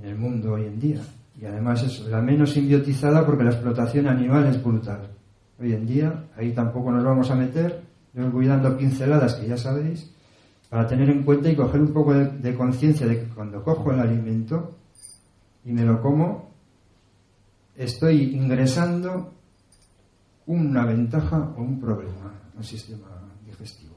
[0.06, 1.00] el mundo hoy en día.
[1.40, 5.10] Y además es la menos simbiotizada porque la explotación animal es brutal.
[5.60, 7.82] Hoy en día, ahí tampoco nos vamos a meter,
[8.14, 10.10] yo os voy dando pinceladas que ya sabéis,
[10.68, 13.92] para tener en cuenta y coger un poco de, de conciencia de que cuando cojo
[13.92, 14.76] el alimento
[15.64, 16.50] y me lo como,
[17.76, 19.32] estoy ingresando
[20.46, 23.08] una ventaja o un problema al sistema
[23.44, 23.94] digestivo.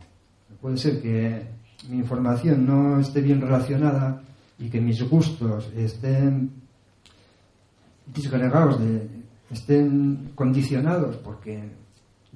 [0.61, 1.47] Puede ser que
[1.89, 4.21] mi información no esté bien relacionada
[4.59, 6.51] y que mis gustos estén
[8.05, 8.79] disgregados,
[9.49, 11.71] estén condicionados porque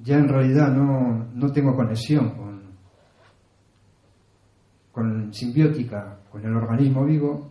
[0.02, 2.62] ya en realidad no, no tengo conexión con,
[4.92, 7.50] con simbiótica, con el organismo vivo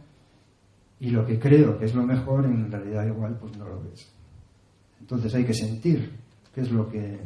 [1.00, 4.12] y lo que creo que es lo mejor en realidad igual pues no lo ves.
[5.00, 6.12] Entonces hay que sentir
[6.54, 7.20] qué es lo que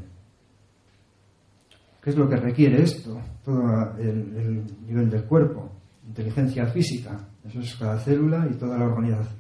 [2.08, 3.20] ¿Qué es lo que requiere esto?
[3.44, 5.67] Todo el, nivel del cuerpo,
[6.08, 8.86] inteligencia física, eso es cada célula y toda la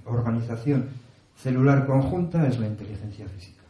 [0.05, 0.85] organización
[1.41, 3.61] celular conjunta es la inteligencia física.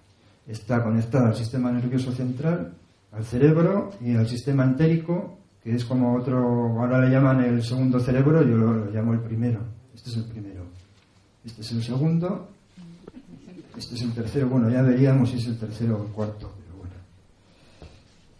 [0.48, 2.74] Está conectada al sistema nervioso central,
[3.12, 6.38] al cerebro y al sistema entérico, que es como otro,
[6.80, 9.60] ahora le llaman el segundo cerebro, yo lo, llamo el primero.
[9.94, 10.64] Este es el primero.
[11.44, 12.50] Este es el segundo.
[13.78, 14.50] Este es el tercero.
[14.50, 16.52] Bueno, ya veríamos si es el tercero o el cuarto.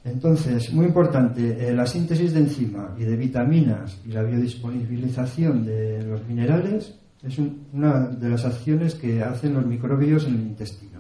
[0.04, 6.04] Entonces, muy importante, eh, la síntesis de enzima y de vitaminas y la biodisponibilización de
[6.04, 7.38] los minerales es
[7.74, 11.00] una de las acciones que hacen los microbios en el intestino.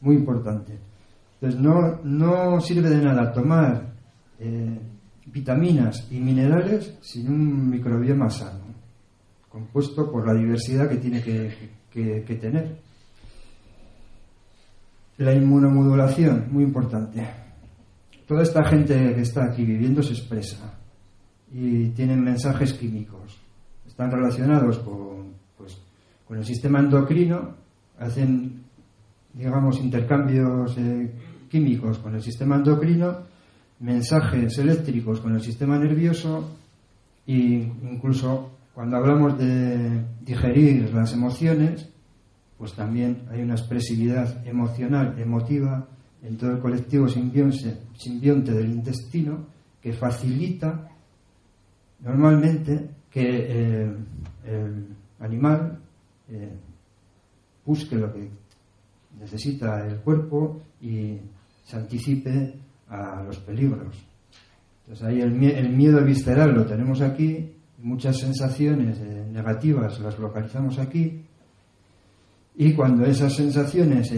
[0.00, 0.78] Muy importante.
[1.40, 3.94] Entonces, no, no sirve de nada tomar
[4.38, 4.78] eh,
[5.26, 8.64] vitaminas y minerales sin un microbioma sano,
[9.48, 12.76] compuesto por la diversidad que tiene que tener.
[15.18, 17.45] La inmunomodulación, muy importante
[18.26, 20.74] toda esta gente que está aquí viviendo se expresa
[21.52, 23.38] y tienen mensajes químicos.
[23.86, 25.80] Están relacionados con, pues,
[26.26, 27.54] con el sistema endocrino,
[27.98, 28.64] hacen,
[29.32, 31.10] digamos, intercambios eh,
[31.48, 33.18] químicos con el sistema endocrino,
[33.80, 36.50] mensajes eléctricos con el sistema nervioso
[37.26, 41.88] e incluso cuando hablamos de digerir las emociones,
[42.58, 45.86] pues también hay una expresividad emocional, emotiva,
[46.26, 49.46] en todo el colectivo simbionte, del intestino
[49.80, 50.88] que facilita
[52.00, 53.96] normalmente que eh,
[54.44, 54.86] el
[55.20, 55.78] animal
[56.28, 56.52] eh,
[57.64, 58.28] busque lo que
[59.20, 61.16] necesita el cuerpo y
[61.64, 62.54] se anticipe
[62.88, 63.96] a los peligros.
[64.80, 71.22] Entonces ahí el, miedo visceral lo tenemos aquí, muchas sensaciones eh, negativas las localizamos aquí
[72.56, 74.10] y cuando esas sensaciones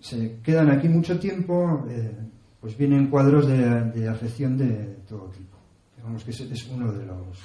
[0.00, 2.16] se quedan aquí mucho tiempo, eh,
[2.60, 5.56] pues vienen cuadros de, afección de todo tipo.
[5.96, 7.38] Digamos que ese es uno de los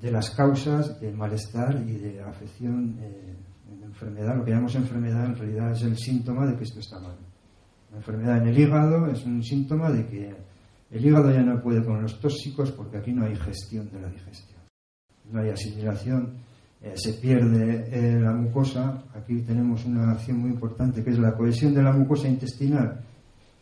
[0.00, 3.34] de las causas de malestar y de afección eh,
[3.72, 4.36] en enfermedad.
[4.36, 7.16] Lo que llamamos enfermedad en realidad es el síntoma de que esto está mal.
[7.90, 10.34] La enfermedad en el hígado es un síntoma de que
[10.90, 14.08] el hígado ya no puede con los tóxicos porque aquí no hay gestión de la
[14.08, 14.60] digestión.
[15.30, 16.34] No hay asimilación
[16.84, 21.34] eh, se pierde eh, la mucosa, aquí tenemos una acción muy importante que es la
[21.34, 23.00] cohesión de la mucosa intestinal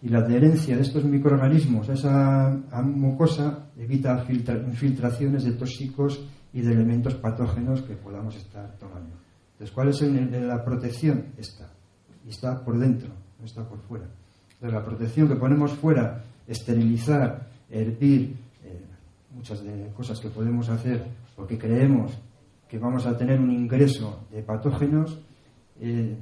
[0.03, 6.73] y la adherencia de estos microorganismos a esa mucosa evita infiltraciones de tóxicos y de
[6.73, 9.15] elementos patógenos que podamos estar tomando.
[9.53, 11.27] Entonces, ¿cuál es la protección?
[11.37, 11.71] Esta.
[12.27, 14.07] Y está por dentro, no está por fuera.
[14.55, 18.85] Entonces, la protección que ponemos fuera, esterilizar, hervir, eh,
[19.33, 21.05] muchas de cosas que podemos hacer
[21.37, 22.19] porque creemos
[22.73, 25.21] que vamos a tener un ingreso de patógenos,
[25.79, 26.17] eh,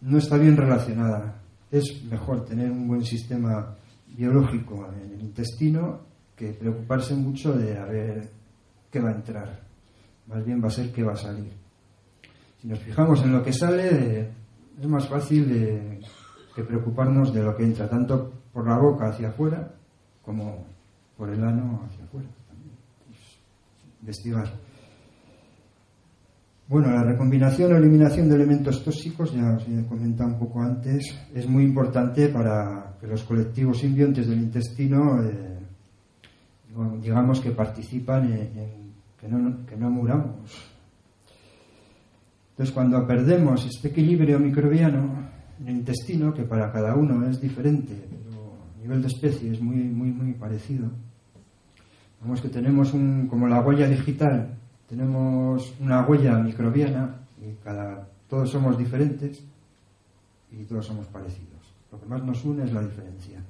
[0.00, 1.40] no está bien relacionada
[1.70, 3.76] es mejor tener un buen sistema
[4.08, 6.00] biológico en el intestino
[6.34, 8.28] que preocuparse mucho de a ver
[8.90, 9.60] qué va a entrar.
[10.26, 11.52] Más bien va a ser qué va a salir.
[12.60, 14.32] Si nos fijamos en lo que sale,
[14.80, 16.00] es más fácil eh,
[16.56, 19.72] que preocuparnos de lo que entra, tanto por la boca hacia afuera
[20.22, 20.66] como
[21.16, 22.28] por el ano hacia afuera.
[22.48, 22.74] También.
[24.00, 24.71] Investigar.
[26.72, 31.04] Bueno, la recombinación o eliminación de elementos tóxicos, ya os he comentado un poco antes,
[31.34, 35.58] es muy importante para que los colectivos simbiontes del intestino, eh,
[37.02, 38.70] digamos que participan en, en
[39.20, 40.48] que, no, que no muramos.
[42.52, 45.28] Entonces, cuando perdemos este equilibrio microbiano
[45.60, 49.60] en el intestino, que para cada uno es diferente, pero a nivel de especie es
[49.60, 50.88] muy, muy, muy parecido,
[52.22, 54.56] vemos que tenemos un, como la huella digital,
[54.88, 59.42] tenemos una huella microbiana y cada, todos somos diferentes
[60.50, 61.74] y todos somos parecidos.
[61.90, 63.42] Lo que más nos une es la diferencia.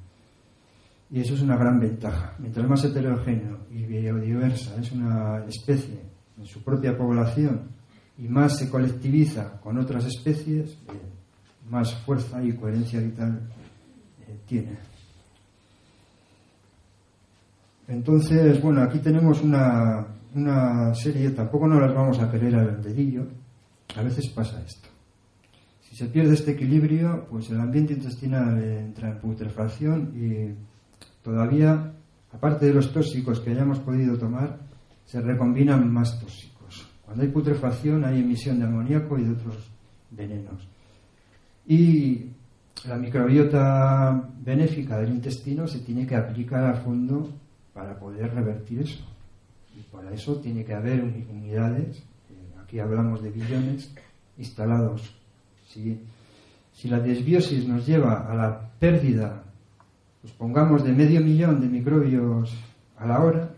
[1.10, 2.34] Y eso es una gran ventaja.
[2.38, 6.00] Mientras más heterogéneo y biodiversa es una especie
[6.38, 7.68] en su propia población
[8.18, 11.12] y más se colectiviza con otras especies, eh,
[11.68, 13.40] más fuerza y coherencia vital
[14.26, 14.78] eh, tiene.
[17.88, 23.26] Entonces, bueno, aquí tenemos una, una serie, tampoco no las vamos a querer al dedillo,
[23.96, 24.88] a veces pasa esto.
[25.80, 30.54] Si se pierde este equilibrio, pues el ambiente intestinal entra en putrefacción y
[31.22, 31.92] todavía,
[32.32, 34.58] aparte de los tóxicos que hayamos podido tomar,
[35.04, 36.88] se recombinan más tóxicos.
[37.04, 39.70] Cuando hay putrefacción hay emisión de amoníaco y de otros
[40.10, 40.66] venenos.
[41.66, 42.30] Y
[42.88, 47.28] la microbiota benéfica del intestino se tiene que aplicar a fondo
[47.74, 49.11] para poder revertir eso.
[49.76, 53.92] Y para eso tiene que haber unidades, eh, aquí hablamos de billones,
[54.38, 55.14] instalados.
[55.68, 56.00] Si,
[56.74, 59.42] si la desbiosis nos lleva a la pérdida,
[60.20, 62.54] pues pongamos de medio millón de microbios
[62.96, 63.50] a la hora,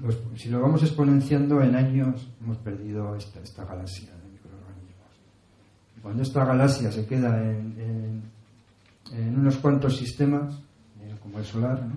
[0.00, 5.12] pues si lo vamos exponenciando en años, hemos perdido esta, esta galaxia de microorganismos.
[6.02, 8.22] Cuando esta galaxia se queda en,
[9.12, 10.54] en, unos cuantos sistemas,
[11.02, 11.94] eh, como el solar, ¿no?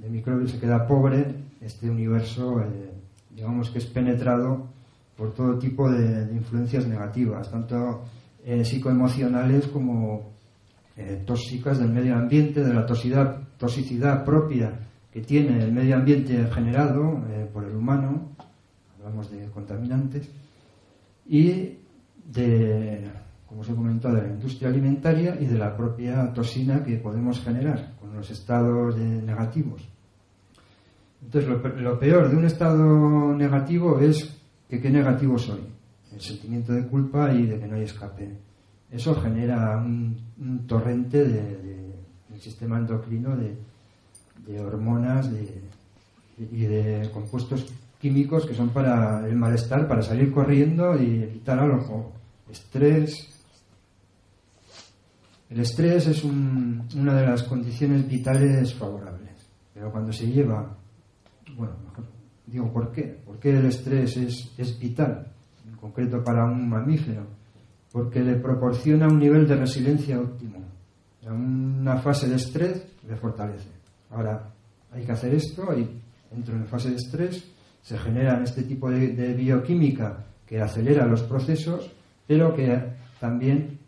[0.00, 2.90] De microbios se queda pobre, este universo, eh,
[3.34, 4.68] digamos que es penetrado
[5.16, 8.04] por todo tipo de, influencias negativas, tanto
[8.44, 10.30] eh, psicoemocionales como
[10.96, 14.78] eh, tóxicas del medio ambiente, de la toxicidad, toxicidad propia
[15.12, 17.20] que tiene el medio ambiente generado
[17.52, 18.28] por el humano,
[18.96, 20.30] hablamos de contaminantes,
[21.26, 21.78] y
[22.26, 23.10] de,
[23.48, 27.40] como os he comentado, de la industria alimentaria y de la propia toxina que podemos
[27.40, 29.88] generar con los estados negativos.
[31.22, 31.48] Entonces,
[31.80, 34.36] lo, peor de un estado negativo es
[34.68, 35.60] que qué negativo soy.
[36.12, 38.36] El sentimiento de culpa y de que no hay escape.
[38.90, 41.94] Eso genera un, torrente de, de,
[42.30, 43.54] del sistema endocrino de,
[44.44, 45.30] de hormonas
[46.36, 52.12] y de compuestos químicos que son para el malestar, para salir corriendo y evitar algo.
[52.50, 53.39] Estrés.
[55.50, 60.76] El estrés es un, una de las condiciones vitales favorables, pero cuando se lleva
[61.56, 62.04] bueno, mejor
[62.46, 63.20] digo, ¿por qué?
[63.24, 65.26] ¿Por qué el estrés es, vital,
[65.68, 67.26] en concreto para un mamífero?
[67.92, 70.58] Porque le proporciona un nivel de resiliencia óptimo.
[71.22, 73.68] Una fase de estrés le fortalece.
[74.10, 74.50] Ahora,
[74.92, 75.88] hay que hacer esto y
[76.32, 77.44] entro en fase de estrés,
[77.82, 81.90] se genera este tipo de, bioquímica que acelera los procesos,
[82.26, 83.78] pero que también,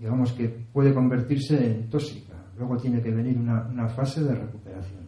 [0.00, 2.34] digamos que puede convertirse en tóxica.
[2.56, 5.06] Luego tiene que venir una, una fase de recuperación,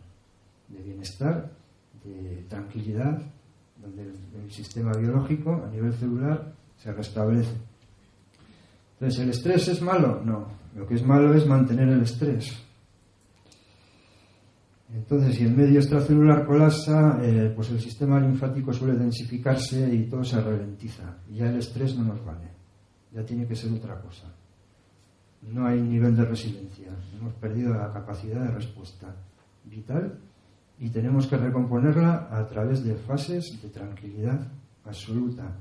[0.68, 1.50] de bienestar
[2.04, 3.22] de tranquilidad,
[3.80, 7.54] donde el, sistema biológico a nivel celular se restablece.
[8.94, 10.20] Entonces, ¿el estrés es malo?
[10.22, 10.46] No.
[10.76, 12.62] Lo que es malo es mantener el estrés.
[14.92, 20.22] Entonces, si el medio extracelular colapsa, eh, pues el sistema linfático suele densificarse y todo
[20.22, 21.16] se ralentiza.
[21.30, 22.50] Y ya el estrés no nos vale.
[23.10, 24.26] Ya tiene que ser otra cosa.
[25.42, 26.88] No hay nivel de resiliencia.
[27.18, 29.14] Hemos perdido la capacidad de respuesta
[29.64, 30.18] vital
[30.78, 34.40] y tenemos que recomponerla a través de fases de tranquilidad
[34.84, 35.52] absoluta.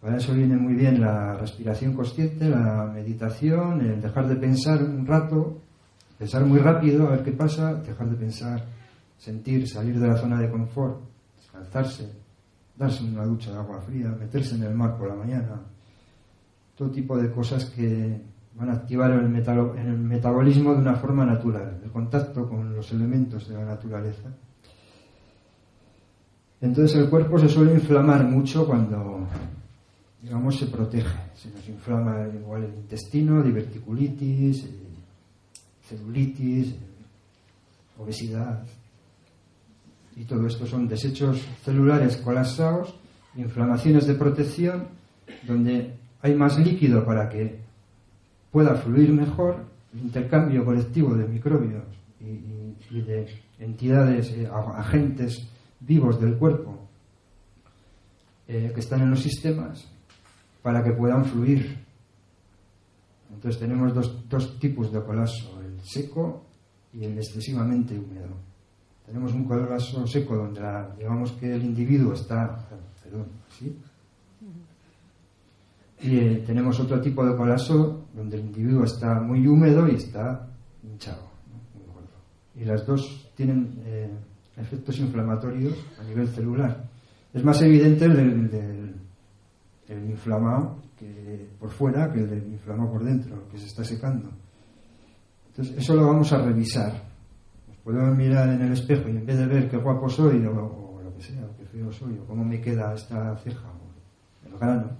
[0.00, 5.04] Para eso viene muy bien la respiración consciente, la meditación, el dejar de pensar un
[5.06, 5.60] rato,
[6.16, 8.64] pensar muy rápido a ver qué pasa, dejar de pensar,
[9.16, 11.00] sentir, salir de la zona de confort,
[11.36, 12.12] descansarse,
[12.76, 15.62] darse una ducha de agua fría, meterse en el mar por la mañana,
[16.76, 18.20] todo tipo de cosas que
[18.58, 23.48] van a activar el, el metabolismo de una forma natural, el contacto con los elementos
[23.48, 24.28] de la naturaleza.
[26.60, 29.28] Entonces el cuerpo se suele inflamar mucho cuando,
[30.20, 31.16] digamos, se protege.
[31.36, 34.70] Se nos inflama igual el intestino, diverticulitis, eh,
[35.82, 36.78] celulitis, eh,
[37.98, 38.64] obesidad.
[40.16, 42.92] Y todo esto son desechos celulares colapsados,
[43.36, 44.88] inflamaciones de protección,
[45.46, 47.67] donde hay más líquido para que
[48.50, 51.84] pueda fluir mejor el intercambio colectivo de microbios
[52.20, 53.26] y, de
[53.58, 55.48] entidades, eh, agentes
[55.80, 56.88] vivos del cuerpo
[58.46, 59.90] eh, que están en los sistemas
[60.62, 61.78] para que puedan fluir.
[63.32, 66.44] Entonces tenemos dos, dos tipos de colapso, el seco
[66.92, 68.36] y el excesivamente húmedo.
[69.04, 70.60] Tenemos un colapso seco donde
[70.96, 72.68] digamos que el individuo está,
[73.02, 73.26] perdón,
[76.00, 80.46] y eh, tenemos otro tipo de colapso donde el individuo está muy húmedo y está
[80.82, 81.28] hinchado.
[82.54, 84.10] Y las dos tienen eh,
[84.56, 86.84] efectos inflamatorios a nivel celular.
[87.32, 88.94] Es más evidente el del, del-
[89.88, 94.28] el inflamado que por fuera que el del inflamado por dentro, que se está secando.
[95.48, 96.92] Entonces, eso lo vamos a revisar.
[97.68, 100.50] Nos podemos mirar en el espejo y en vez de ver qué guapo soy o,
[100.52, 104.48] o lo que sea, o qué feo soy, o cómo me queda esta ceja o
[104.48, 104.90] el grano,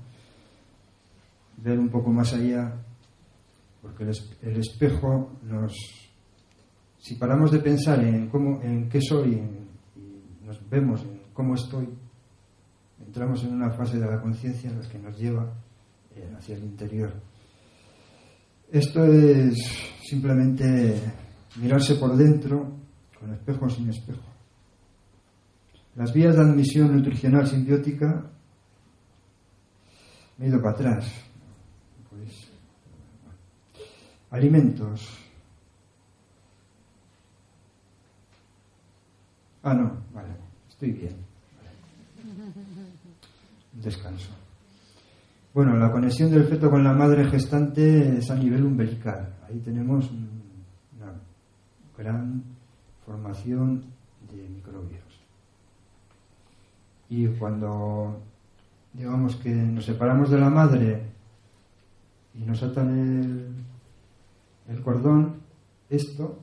[1.62, 2.74] ver un poco más allá,
[3.82, 5.74] porque el, es- el espejo nos...
[6.98, 9.34] Si paramos de pensar en, cómo, en qué soy
[9.96, 11.88] y nos vemos en cómo estoy,
[13.06, 15.52] entramos en una fase de la conciencia en la que nos lleva
[16.16, 17.12] eh, hacia el interior.
[18.70, 19.56] Esto es
[20.04, 21.00] simplemente
[21.56, 22.76] mirarse por dentro,
[23.18, 24.22] con espejo o sin espejo.
[25.94, 28.28] Las vías de admisión nutricional simbiótica
[30.36, 31.12] me he ido para atrás.
[32.10, 32.50] Pues,
[34.30, 35.08] alimentos.
[39.62, 40.28] Ah, no, vale,
[40.68, 41.16] estoy bien.
[43.72, 44.30] Descanso.
[45.54, 49.34] Bueno, la conexión del feto con la madre gestante es a nivel umbilical.
[49.48, 50.42] Ahí tenemos un-
[50.96, 51.12] una
[51.96, 52.42] gran
[53.04, 53.84] formación
[54.30, 55.02] de microbios.
[57.10, 58.20] Y cuando
[58.92, 61.02] digamos que nos separamos de la madre
[62.34, 63.46] y nos atan el,
[64.68, 65.36] el cordón,
[65.90, 66.38] esto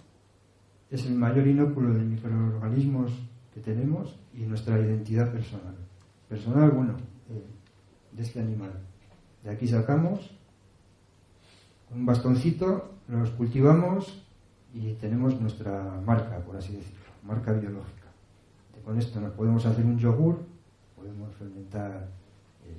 [0.89, 3.11] es el mayor inóculo de microorganismos
[3.53, 5.76] que tenemos y nuestra identidad personal.
[6.28, 6.95] Personal, bueno,
[8.11, 8.71] de este animal.
[9.43, 10.32] De aquí sacamos
[11.93, 14.23] un bastoncito, los cultivamos
[14.73, 18.05] y tenemos nuestra marca, por así decirlo, marca biológica.
[18.84, 20.39] Con esto nos podemos hacer un yogur,
[20.95, 22.07] podemos fermentar,
[22.65, 22.78] eh,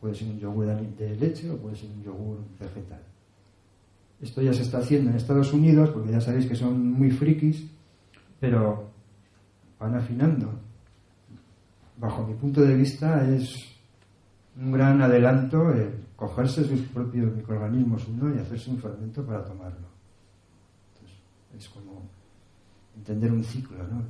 [0.00, 3.02] puede ser un yogur de leche o puede ser un yogur vegetal.
[4.20, 7.66] Esto ya se está haciendo en Estados Unidos, porque ya sabéis que son muy frikis,
[8.40, 8.90] pero
[9.78, 10.52] van afinando.
[11.98, 13.74] Bajo mi punto de vista es
[14.56, 19.88] un gran adelanto el cogerse sus propios microorganismos uno y hacerse un fermento para tomarlo.
[20.94, 21.18] Entonces,
[21.58, 22.02] es como
[22.96, 24.02] entender un ciclo, ¿no?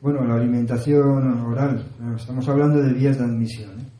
[0.00, 1.84] Bueno, la alimentación oral,
[2.16, 3.80] estamos hablando de vías de admisión.
[3.80, 3.97] ¿eh?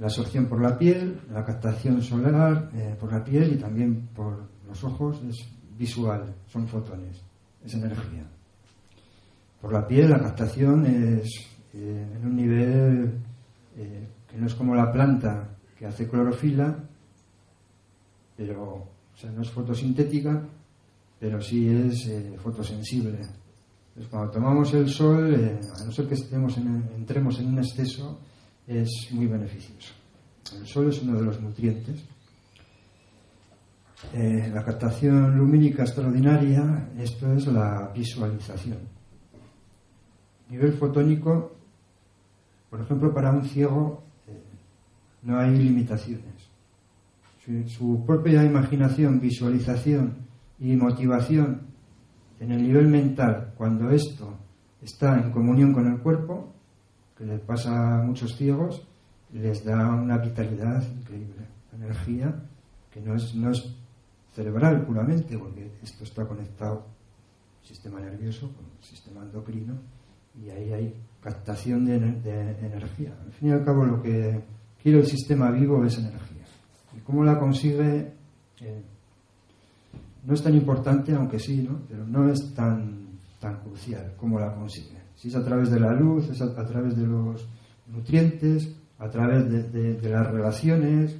[0.00, 4.44] La absorción por la piel, la captación solar eh, por la piel y también por
[4.66, 5.36] los ojos es
[5.78, 7.20] visual, son fotones,
[7.64, 8.24] es energía.
[9.60, 11.28] Por la piel la captación es
[11.74, 13.18] eh, en un nivel
[13.76, 15.48] eh, que no es como la planta
[15.78, 16.76] que hace clorofila,
[18.36, 20.42] pero o sea, no es fotosintética,
[21.18, 22.10] pero sí es
[22.42, 23.18] fotosensible.
[23.20, 28.18] Entonces, cuando tomamos el sol, a no ser que estemos en- entremos en un exceso,
[28.70, 29.92] es muy beneficioso.
[30.56, 32.04] El sol es uno de los nutrientes.
[34.14, 38.78] Eh, la captación lumínica extraordinaria, esto es la visualización.
[40.48, 41.56] Nivel fotónico,
[42.70, 44.40] por ejemplo, para un ciego eh,
[45.22, 46.48] no hay limitaciones.
[47.44, 50.14] Su, su propia imaginación, visualización
[50.60, 51.62] y motivación
[52.38, 54.38] en el nivel mental, cuando esto
[54.80, 56.54] está en comunión con el cuerpo,
[57.20, 58.82] que le pasa a muchos ciegos,
[59.34, 61.44] les da una vitalidad increíble,
[61.74, 62.34] energía
[62.90, 63.76] que no es, no es
[64.34, 66.86] cerebral puramente, porque esto está conectado
[67.62, 69.74] sistema nervioso con el sistema endocrino
[70.42, 73.14] y ahí hay captación de energía.
[73.22, 74.40] Al fin y al cabo lo que
[74.82, 76.44] quiere el sistema vivo es energía.
[76.96, 78.14] ¿Y cómo la consigue?
[78.62, 78.82] Eh,
[80.24, 81.82] no es tan importante, aunque sí, ¿no?
[81.86, 83.08] pero no es tan,
[83.38, 85.09] tan crucial cómo la consigue.
[85.20, 87.46] Si es a través de la luz, es a, través de los
[87.88, 91.14] nutrientes, a través de, las relaciones.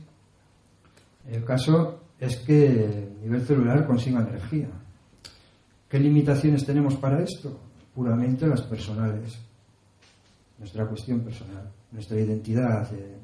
[1.31, 4.69] El caso es que a nivel celular consiga energía.
[5.87, 7.61] ¿Qué limitaciones tenemos para esto?
[7.95, 9.39] Puramente las personales.
[10.59, 12.91] nuestra cuestión personal, nuestra identidad.
[12.95, 13.19] eh.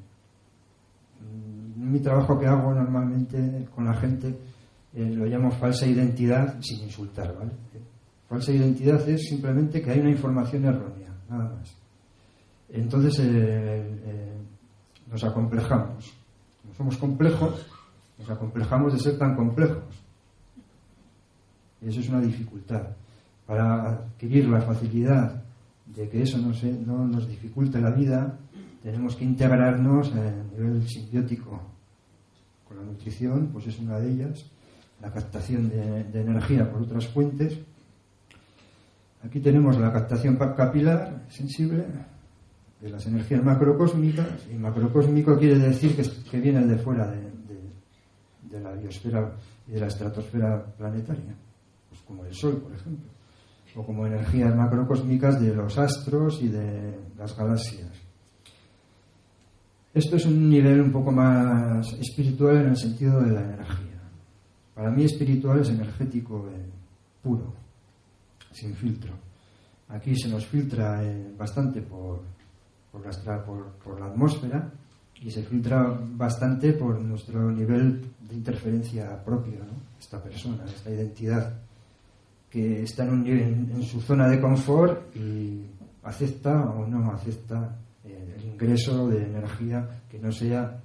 [1.21, 4.27] Mm, mi trabajo que hago normalmente con la gente
[4.93, 7.51] eh, lo llamo falsa identidad sin insultar, ¿vale?
[8.27, 11.77] Falsa identidad es simplemente que hay una información errónea, nada más.
[12.69, 14.37] Entonces eh, eh,
[15.09, 16.13] nos acomplejamos.
[16.61, 17.65] Como somos complejos,
[18.19, 19.83] nos acomplejamos de ser tan complejos.
[21.81, 22.87] Y eso es una dificultad.
[23.45, 25.43] Para adquirir la facilidad
[25.85, 28.37] de que eso no, se, no nos dificulte la vida,
[28.83, 31.61] tenemos que integrarnos a nivel simbiótico
[32.67, 34.45] con la nutrición, pues es una de ellas,
[35.01, 37.57] la captación de, de energía por otras fuentes.
[39.23, 41.85] Aquí tenemos la captación capilar sensible
[42.81, 47.17] de las energías macrocósmicas, y macrocósmico quiere decir que, que viene de fuera de,
[48.51, 49.33] de- la biosfera
[49.67, 51.35] y de la estratosfera planetaria,
[51.89, 53.05] pues como el Sol, por ejemplo,
[53.75, 57.91] o como energías macrocósmicas de los astros y de las galaxias.
[59.93, 63.99] Esto es un nivel un poco más espiritual en el sentido de la energía.
[64.75, 66.47] Para mí espiritual es energético
[67.23, 67.53] puro,
[68.59, 69.13] sin filtro.
[69.89, 72.21] Aquí se nos filtra eh, bastante por,
[72.91, 74.71] por, la, por- la atmósfera
[75.21, 79.73] y se filtra bastante por nuestro nivel de interferencia propio, ¿no?
[79.99, 81.53] esta persona, esta identidad
[82.49, 85.65] que está en, un nivel- en su zona de confort y
[86.03, 90.79] acepta o no acepta eh, el ingreso de energía que no sea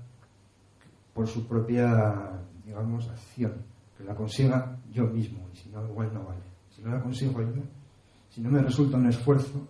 [1.14, 3.52] por su propia, digamos, acción,
[3.98, 6.40] que la consiga yo mismo, y si no, igual no vale.
[6.82, 7.62] Si no consigo yo,
[8.30, 9.68] si no me resulta un esfuerzo,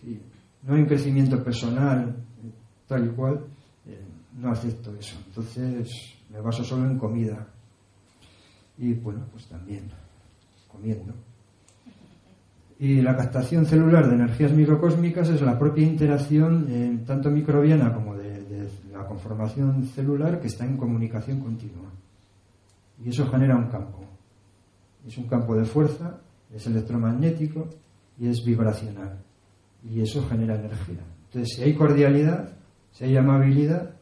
[0.00, 0.20] si
[0.62, 2.50] no hay un crecimiento personal eh,
[2.86, 3.40] tal y cual,
[3.86, 4.04] eh,
[4.38, 5.16] no acepto eso.
[5.26, 5.88] Entonces
[6.28, 7.46] me baso solo en comida.
[8.76, 9.90] Y bueno, pues también
[10.68, 11.14] comiendo.
[12.78, 18.16] Y la captación celular de energías microcósmicas es la propia interacción, eh, tanto microbiana como
[18.16, 21.90] de la conformación celular, que está en comunicación continua.
[23.02, 23.98] Y eso genera un campo.
[25.06, 26.20] Es un campo de fuerza,
[26.54, 27.68] es electromagnético
[28.18, 29.18] y es vibracional.
[29.88, 31.00] Y eso genera energía.
[31.26, 32.52] Entonces, si hay cordialidad,
[32.92, 33.94] si hay amabilidad,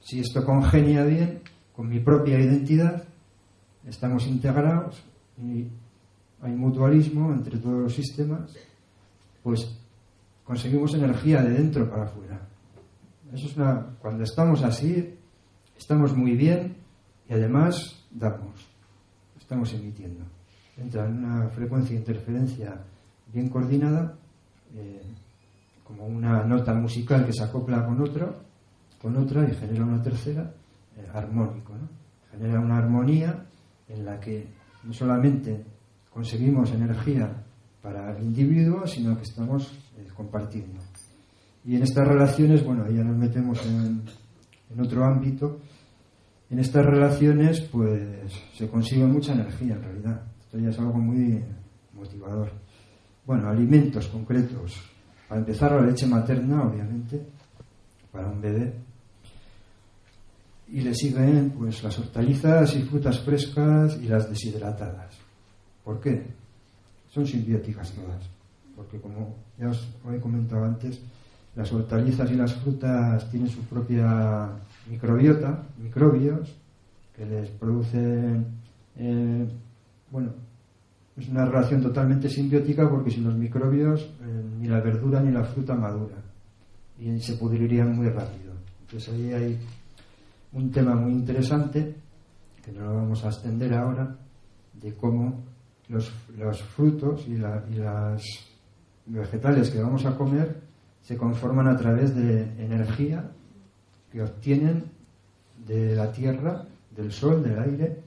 [0.00, 1.40] si esto congenia bien
[1.74, 3.04] con mi propia identidad,
[3.86, 5.02] estamos integrados
[5.38, 5.66] y
[6.42, 8.54] hay mutualismo entre todos los sistemas,
[9.42, 9.78] pues
[10.44, 12.40] conseguimos energía de dentro para afuera.
[13.32, 15.14] Eso es una, cuando estamos así,
[15.76, 16.76] estamos muy bien
[17.28, 18.66] y además damos,
[19.38, 20.35] estamos emitiendo.
[20.76, 22.76] Entra en una frecuencia de interferencia
[23.32, 24.14] bien coordinada,
[24.74, 25.02] eh,
[25.84, 28.36] como una nota musical que se acopla con otro,
[29.00, 30.52] con otra y genera una tercera,
[30.96, 31.88] eh, armónico, ¿no?
[32.30, 33.46] Genera una armonía
[33.88, 34.46] en la que
[34.84, 35.64] no solamente
[36.12, 37.30] conseguimos energía
[37.82, 40.80] para el individuo, sino que estamos eh, compartiendo.
[41.64, 44.02] Y en estas relaciones, bueno, ya nos metemos en,
[44.70, 45.60] en otro ámbito.
[46.48, 50.22] En estas relaciones, pues se consigue mucha energía en realidad.
[50.56, 51.44] Esto es algo muy
[51.92, 52.50] motivador.
[53.26, 54.74] Bueno, alimentos concretos.
[55.28, 57.20] Para empezar, la leche materna, obviamente,
[58.10, 58.72] para un bebé.
[60.68, 65.14] Y le siguen pues las hortalizas y frutas frescas y las deshidratadas.
[65.84, 66.26] ¿Por qué?
[67.10, 68.26] Son simbióticas todas.
[68.74, 71.00] Porque como ya os he comentado antes,
[71.54, 74.48] las hortalizas y las frutas tienen su propia
[74.88, 76.54] microbiota, microbios,
[77.14, 78.46] que les producen,
[78.96, 79.46] eh,
[80.10, 80.45] bueno,
[81.16, 85.44] es una relación totalmente simbiótica porque sin los microbios eh, ni la verdura ni la
[85.44, 86.16] fruta madura
[86.98, 88.52] y se pudrirían muy rápido.
[88.82, 89.58] Entonces ahí hay
[90.52, 91.94] un tema muy interesante
[92.64, 94.16] que no lo vamos a extender ahora
[94.74, 95.44] de cómo
[95.88, 98.22] los, los frutos y, y las
[99.06, 100.60] vegetales que vamos a comer
[101.02, 103.30] se conforman a través de energía
[104.10, 104.84] que obtienen
[105.66, 106.64] de la tierra,
[106.94, 108.05] del sol, del aire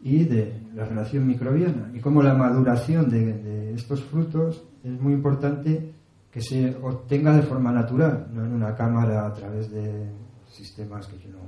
[0.00, 1.90] y de la relación microbiana.
[1.94, 5.92] Y como la maduración de, estos frutos es muy importante
[6.30, 10.10] que se obtenga de forma natural, no en una cámara a través de
[10.50, 11.38] sistemas que yo no,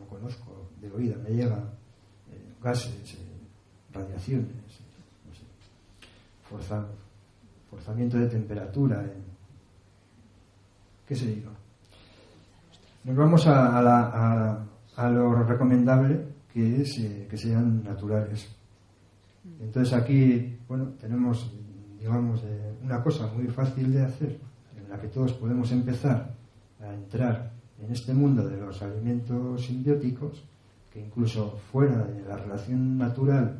[0.00, 1.60] no conozco, de oída, me llegan
[2.30, 3.18] eh, gases, eh,
[3.92, 4.46] radiaciones,
[5.26, 5.44] no sé,
[6.48, 6.86] forza-
[7.70, 9.12] forzamiento de temperatura, eh,
[11.06, 11.50] qué sé yo.
[13.04, 14.64] Nos vamos a, a la- a-
[14.96, 16.20] a lo recomendable
[16.62, 18.48] eh, que sean naturales.
[19.60, 21.50] Entonces aquí, bueno, tenemos,
[21.98, 24.38] digamos, eh, una cosa muy fácil de hacer,
[24.76, 26.34] en la que todos podemos empezar
[26.80, 27.52] a entrar
[27.82, 30.42] en este mundo de los alimentos simbióticos,
[30.92, 33.56] que incluso fuera de la relación natural,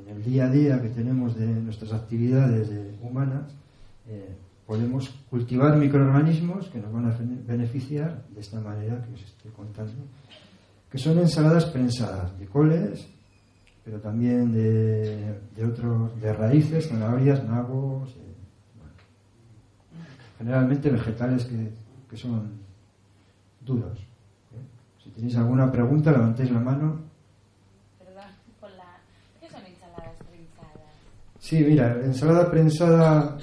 [0.00, 3.52] en el día a día que tenemos de nuestras actividades eh, humanas,
[4.66, 9.50] podemos cultivar microorganismos que nos van a bene- beneficiar de esta manera que os estoy
[9.50, 9.92] contando,
[10.90, 13.08] que son ensaladas prensadas de coles,
[13.84, 18.34] pero también de, de otros, de raíces, zanahorias, nabos, eh,
[18.76, 18.92] bueno,
[20.38, 21.72] generalmente vegetales que,
[22.08, 22.60] que son
[23.60, 23.98] duros.
[23.98, 25.02] ¿eh?
[25.02, 27.00] Si tenéis alguna pregunta, levantéis la mano.
[27.98, 28.30] Perdón,
[28.60, 28.98] con la...
[29.40, 30.92] ¿Qué son ensaladas prensadas?
[31.38, 33.38] Sí, mira, la ensalada prensada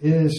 [0.00, 0.32] es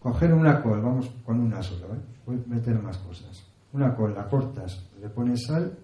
[0.00, 2.00] coger una col, vamos con una sola, ¿eh?
[2.24, 3.44] Puedes meter más cosas.
[3.72, 5.78] Una col, la cortas, le pones sal,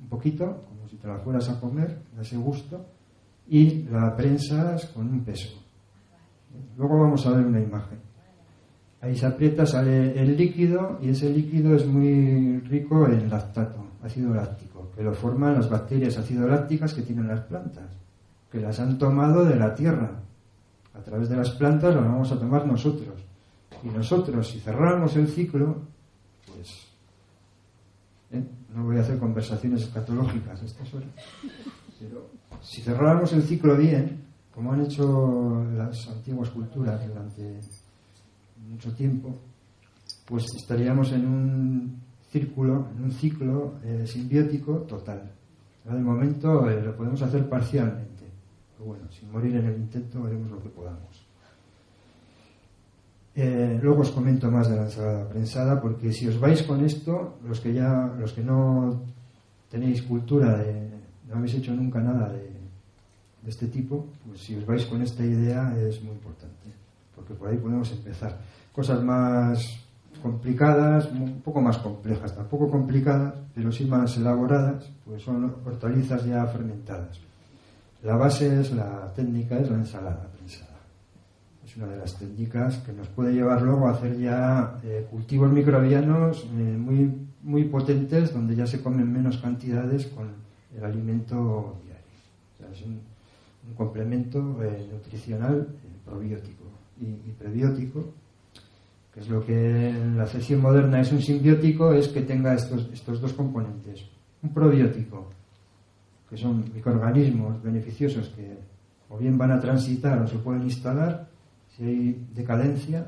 [0.00, 2.84] un poquito, como si te la fueras a comer, de ese gusto,
[3.48, 5.62] y la prensas con un peso.
[6.76, 7.98] Luego vamos a ver una imagen.
[9.00, 14.34] Ahí se aprieta, sale el líquido y ese líquido es muy rico en lactato, ácido
[14.34, 17.96] láctico, que lo forman las bacterias ácido lácticas que tienen las plantas,
[18.50, 20.20] que las han tomado de la tierra.
[20.94, 23.14] A través de las plantas las vamos a tomar nosotros.
[23.84, 25.82] Y nosotros, si cerráramos el ciclo,
[26.52, 26.87] pues.
[28.74, 31.10] No voy a hacer conversaciones escatológicas a estas horas,
[31.98, 32.30] pero
[32.62, 37.60] si cerráramos el ciclo bien, como han hecho las antiguas culturas durante
[38.68, 39.34] mucho tiempo,
[40.26, 45.32] pues estaríamos en un círculo, en un ciclo eh, simbiótico total.
[45.84, 48.24] Ahora de momento eh, lo podemos hacer parcialmente,
[48.76, 51.27] pero bueno, sin morir en el intento haremos lo que podamos.
[53.40, 57.38] Eh, luego os comento más de la ensalada prensada, porque si os vais con esto,
[57.46, 58.98] los que ya, los que no
[59.70, 60.90] tenéis cultura de,
[61.30, 62.50] no habéis hecho nunca nada de,
[63.46, 66.66] este tipo, pues si os vais con esta idea es muy importante,
[67.14, 68.36] porque por ahí podemos empezar.
[68.74, 69.86] Cosas más
[70.20, 76.44] complicadas, un poco más complejas, tampoco complicadas, pero sí más elaboradas, pues son hortalizas ya
[76.46, 77.20] fermentadas.
[78.02, 80.67] La base es la técnica, es la ensalada prensada.
[81.78, 86.42] Una de las técnicas que nos puede llevar luego a hacer ya eh, cultivos microbianos
[86.42, 87.08] eh, muy,
[87.44, 90.26] muy potentes, donde ya se comen menos cantidades con
[90.76, 92.74] el alimento diario.
[92.74, 93.00] Es un,
[93.76, 95.68] complemento eh, nutricional
[96.04, 96.64] probiótico
[97.00, 98.12] y, prebiótico,
[99.14, 102.88] que es lo que en la acepción moderna es un simbiótico, es que tenga estos,
[102.92, 104.04] estos dos componentes.
[104.42, 105.30] Un probiótico,
[106.28, 108.56] que son microorganismos beneficiosos que
[109.10, 111.37] o bien van a transitar o se pueden instalar
[111.78, 113.06] si hay decadencia,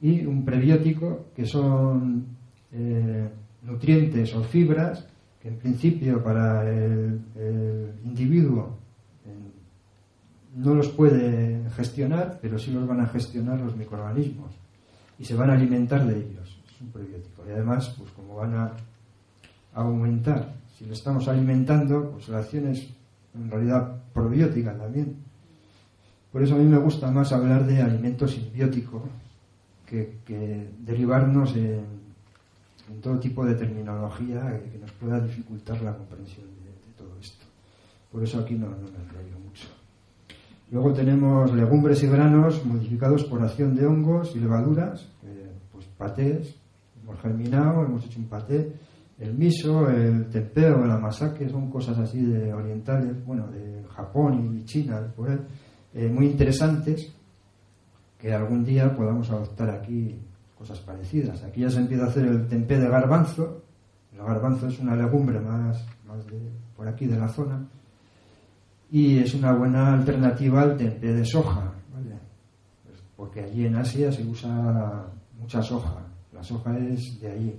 [0.00, 2.26] y un prebiótico, que son
[2.72, 3.28] eh,
[3.62, 5.06] nutrientes o fibras
[5.40, 7.20] que en principio para el,
[8.04, 8.78] individuo
[9.24, 9.30] eh,
[10.56, 14.52] no los puede gestionar, pero sí los van a gestionar los microorganismos
[15.18, 16.60] y se van a alimentar de ellos.
[16.68, 17.42] Es un prebiótico.
[17.48, 18.72] Y además, pues como van a
[19.74, 22.88] aumentar, si lo estamos alimentando, pues la acción es
[23.34, 25.25] en realidad probiótica también.
[26.36, 29.02] Por eso a mí me gusta más hablar de alimento simbiótico
[29.86, 31.80] que, derivarnos en,
[33.00, 37.46] todo tipo de terminología que nos pueda dificultar la comprensión de, todo esto.
[38.12, 39.66] Por eso aquí no, no me enrollo mucho.
[40.70, 46.54] Luego tenemos legumbres y granos modificados por acción de hongos y levaduras, eh, pues patés,
[47.02, 48.74] hemos germinado, hemos hecho un paté,
[49.18, 54.64] el miso, el tempeo, el amasake, son cosas así de orientales, bueno, de Japón y
[54.66, 55.38] China, por ahí,
[55.96, 57.10] eh, muy interesantes,
[58.18, 60.14] que algún día podamos adoptar aquí
[60.58, 61.42] cosas parecidas.
[61.42, 63.62] Aquí ya se empieza a hacer el tempé de garbanzo,
[64.12, 66.38] el garbanzo es una legumbre más, más de,
[66.76, 67.66] por aquí de la zona,
[68.90, 72.18] y es una buena alternativa al tempé de soja, ¿vale?
[72.84, 75.06] Pues porque allí en Asia se usa
[75.40, 77.54] mucha soja, la soja es de allí.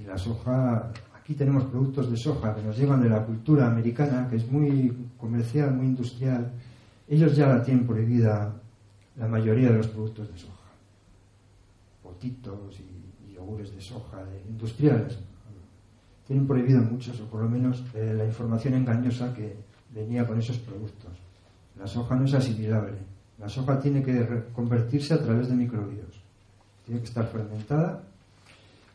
[0.00, 4.28] Y la soja, aquí tenemos productos de soja que nos llegan de la cultura americana,
[4.30, 6.52] que es muy comercial, muy industrial.
[7.08, 8.54] Ellos ya la tienen prohibida
[9.16, 10.72] la mayoría de los productos de soja.
[12.02, 15.18] Potitos y, yogures de soja, industriales.
[16.26, 19.56] Tienen prohibido muchos, o por lo menos eh, la información engañosa que
[19.94, 21.12] venía con esos productos.
[21.78, 22.96] La soja no es asimilable.
[23.38, 26.22] La soja tiene que convertirse a través de microbios.
[26.86, 28.02] Tiene que estar fermentada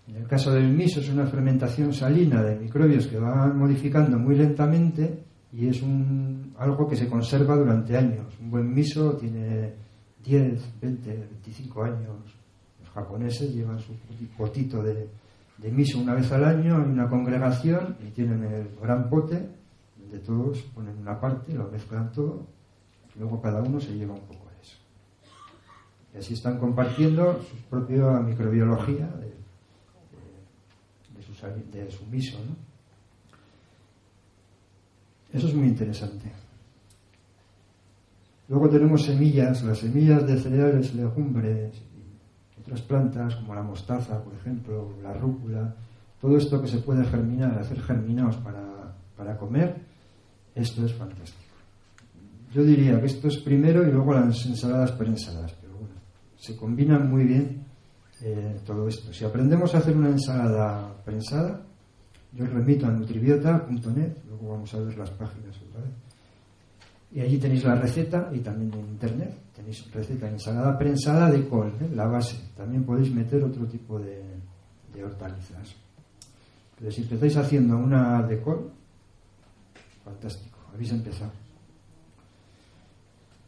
[0.10, 4.36] en el caso del miso es una fermentación salina de microbios que van modificando muy
[4.36, 8.34] lentamente y es un, algo que se conserva durante años.
[8.40, 9.74] Un buen miso tiene
[10.24, 12.18] 10, 20, 25 años.
[12.80, 13.94] Los japoneses llevan su
[14.38, 15.10] potito de,
[15.58, 19.50] de miso una vez al año, hay una congregación y tienen el gran pote
[19.98, 22.46] donde todos ponen una parte, lo mezclan todo,
[23.18, 24.78] luego cada uno se lleva un poco de eso.
[26.14, 29.34] Y así están compartiendo su propia microbiología de,
[31.80, 32.38] de su miso.
[32.40, 32.69] ¿no?
[35.34, 36.32] Eso es muy interesante.
[38.48, 41.90] Luego tenemos semillas, las semillas de cereales, legumbres
[42.70, 45.76] otras plantas como la mostaza, por ejemplo, la rúcula,
[46.22, 49.76] todo esto que se puede germinar, hacer germinados para, para comer,
[50.54, 51.54] esto es fantástico.
[52.54, 55.96] Yo diría que esto es primero y luego las ensaladas prensadas, pero bueno,
[56.38, 57.64] se combinan muy bien
[58.22, 59.14] eh, todo esto.
[59.14, 61.62] Si aprendemos a hacer una ensalada prensada,
[62.34, 65.92] yo os remito a nutribiota.net, vamos a ver las páginas otra vez.
[67.12, 71.48] Y allí tenéis la receta y también en internet tenéis receta de ensalada prensada de
[71.48, 71.90] col, ¿eh?
[71.94, 72.52] la base.
[72.56, 74.24] También podéis meter otro tipo de,
[75.04, 75.76] hortalizas.
[76.78, 78.72] Pero si empezáis haciendo una de col,
[80.04, 81.32] fantástico, habéis empezado.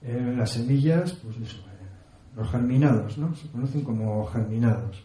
[0.02, 3.36] Eh, las semillas, pues eso, eh, los germinados, ¿no?
[3.36, 5.04] Se conocen como germinados.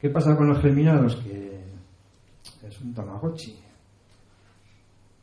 [0.00, 1.16] ¿Qué pasa con los germinados?
[1.16, 1.60] Que
[2.66, 3.67] es un tamagotchi.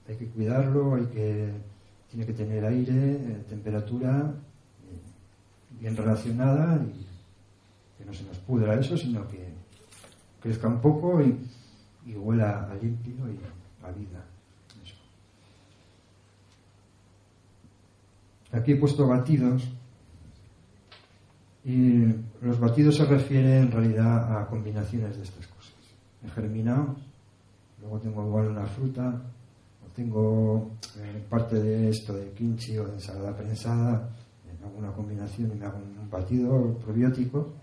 [0.07, 1.51] Hay que cuidarlo, hay que
[2.09, 4.31] tiene que tener aire, eh, temperatura
[4.87, 7.05] eh, bien relacionada y
[7.97, 9.49] que no se nos pudra eso, sino que
[10.41, 11.37] crezca un poco y,
[12.05, 14.23] y huela a limpio y a vida.
[18.51, 19.67] Aquí he puesto batidos
[21.65, 22.05] y
[22.41, 25.73] los batidos se refieren en realidad a combinaciones de estas cosas.
[26.23, 26.95] He germinado,
[27.81, 29.21] luego tengo igual una fruta,
[29.95, 34.09] tengo eh, parte de esto de kimchi o de ensalada prensada,
[34.45, 37.53] en alguna combinación y me hago un batido probiótico.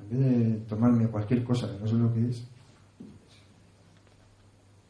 [0.00, 2.46] En vez de tomarme cualquier cosa que no sé lo que es,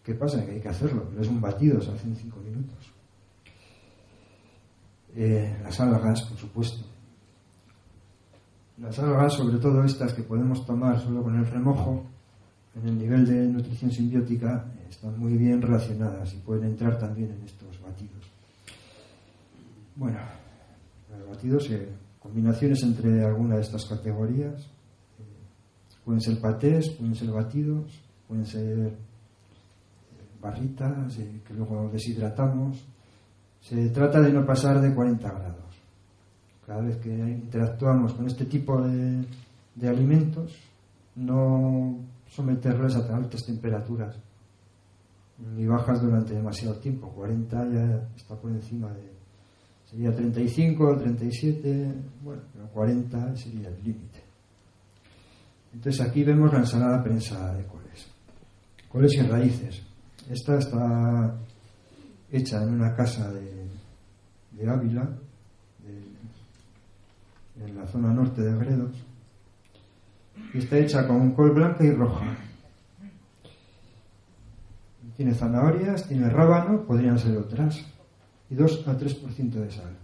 [0.03, 0.45] ¿qué pasa?
[0.45, 2.93] Que hay que hacerlo, pero es un batido, se hace en cinco minutos.
[5.15, 6.85] Eh, las algas, por supuesto.
[8.79, 12.05] Las algas, sobre todo estas que podemos tomar solo con el remojo,
[12.75, 17.43] en el nivel de nutrición simbiótica están muy bien relacionadas y pueden entrar también en
[17.45, 18.25] estos batidos.
[19.95, 20.19] Bueno,
[21.19, 21.89] los batidos, eh,
[22.21, 28.79] combinaciones entre alguna de estas categorías, eh, pueden ser patés, pueden ser batidos, pueden ser
[28.79, 28.97] eh,
[30.41, 32.85] barritas eh, que luego deshidratamos.
[33.61, 35.57] Se trata de no pasar de 40 grados.
[36.67, 39.25] Cada vez que interactuamos con este tipo de,
[39.89, 40.53] alimentos,
[41.15, 41.97] no
[42.29, 44.17] someterlos a altas temperaturas
[45.39, 47.11] ni bajas durante demasiado tiempo.
[47.11, 49.17] 40 ya está por encima de.
[49.85, 54.25] Sería 35, 37, bueno, pero 40 sería el límite.
[55.73, 58.07] Entonces aquí vemos la ensalada prensada de coles.
[58.91, 59.83] Coles y raíces.
[60.29, 61.37] Esta está
[62.33, 63.69] hecha en una casa de,
[64.53, 65.09] de Ávila,
[67.65, 68.97] en la zona norte de Gredos,
[70.53, 72.37] y está hecha con col blanca y roja.
[75.17, 77.85] Tiene zanahorias, tiene rábano, podrían ser otras,
[78.51, 79.97] y 2 a 3% de sal.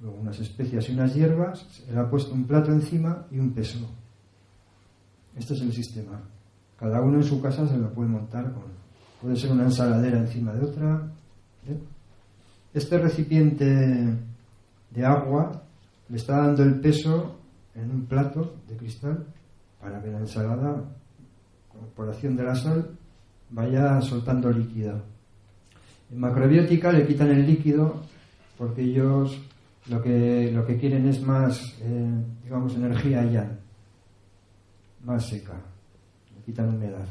[0.00, 3.88] Luego unas especias y unas hierbas, le ha puesto un plato encima y un peso.
[5.36, 6.20] Este es el sistema.
[6.76, 8.64] Cada uno en su casa se lo puede montar con.
[9.20, 11.12] Puede ser una ensaladera encima de otra.
[11.68, 11.78] ¿eh?
[12.74, 14.18] Este recipiente
[14.90, 15.62] de agua
[16.08, 17.38] le está dando el peso
[17.74, 19.26] en un plato de cristal
[19.80, 20.84] para que la ensalada,
[21.94, 22.98] por de la sal,
[23.52, 25.02] vaya soltando líquido.
[26.10, 28.02] En macrobiótica le quitan el líquido
[28.58, 29.40] porque ellos
[29.86, 33.58] lo que, lo que quieren es más, eh, digamos, energía ya,
[35.04, 35.54] más seca.
[36.34, 37.06] Le quitan humedad.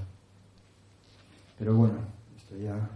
[1.60, 2.00] Pero bueno,
[2.38, 2.90] esto ya.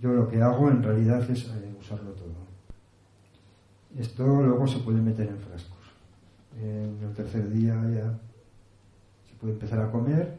[0.00, 2.48] Yo lo que hago en realidad es eh, usarlo todo.
[3.98, 5.78] Esto luego se puede meter en frascos.
[6.60, 8.18] En el tercer día ya
[9.28, 10.38] se puede empezar a comer,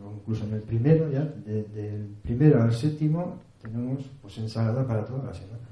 [0.00, 5.04] o incluso en el primero, ya, de- del primero al séptimo, tenemos pues ensalada para
[5.04, 5.66] toda la semana.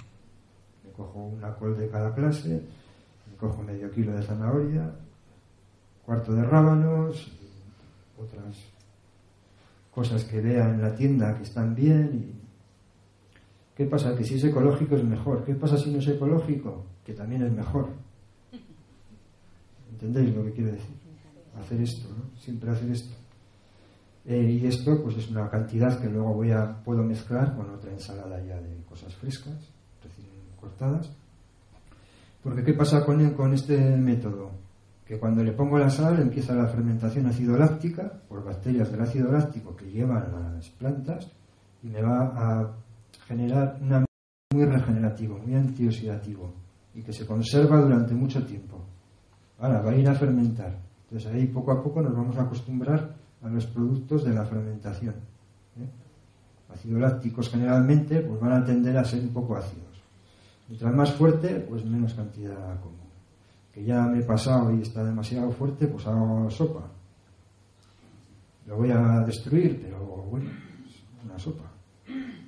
[0.84, 2.62] Me cojo una col de cada clase,
[3.30, 4.90] me cojo medio kilo de zanahoria,
[6.04, 8.56] cuarto de rábanos, y otras
[9.92, 12.10] cosas que vea en la tienda que están bien.
[12.14, 12.40] Y...
[13.76, 14.14] ¿Qué pasa?
[14.16, 15.44] Que si es ecológico es mejor.
[15.44, 16.84] ¿Qué pasa si no es ecológico?
[17.04, 17.88] Que también es mejor.
[19.92, 20.94] ¿Entendéis lo que quiero decir?
[21.58, 22.38] Hacer esto, ¿no?
[22.40, 23.14] Siempre hacer esto.
[24.30, 27.90] Eh, y esto pues es una cantidad que luego voy a, puedo mezclar con otra
[27.90, 29.58] ensalada ya de cosas frescas,
[30.04, 30.28] recién
[30.60, 31.10] cortadas.
[32.40, 34.52] Porque ¿qué pasa con, con este método?
[35.04, 39.32] Que cuando le pongo la sal empieza la fermentación ácido láctica por bacterias del ácido
[39.32, 41.28] láctico que llevan las plantas
[41.82, 42.72] y me va a
[43.26, 44.04] generar un
[44.54, 46.54] muy regenerativo, muy antioxidativo
[46.94, 48.80] y que se conserva durante mucho tiempo.
[49.58, 50.78] Ahora va a ir a fermentar.
[51.08, 55.14] Entonces ahí poco a poco nos vamos a acostumbrar a los productos de la fermentación.
[55.78, 56.72] ¿eh?
[56.72, 59.86] Ácidos lácticos generalmente pues van a tender a ser un poco ácidos.
[60.68, 63.00] Mientras más fuerte, pues menos cantidad como.
[63.74, 66.82] Que ya me he pasado y está demasiado fuerte, pues hago sopa.
[68.66, 69.98] Lo voy a destruir, pero
[70.30, 70.50] bueno,
[70.86, 71.64] es una sopa.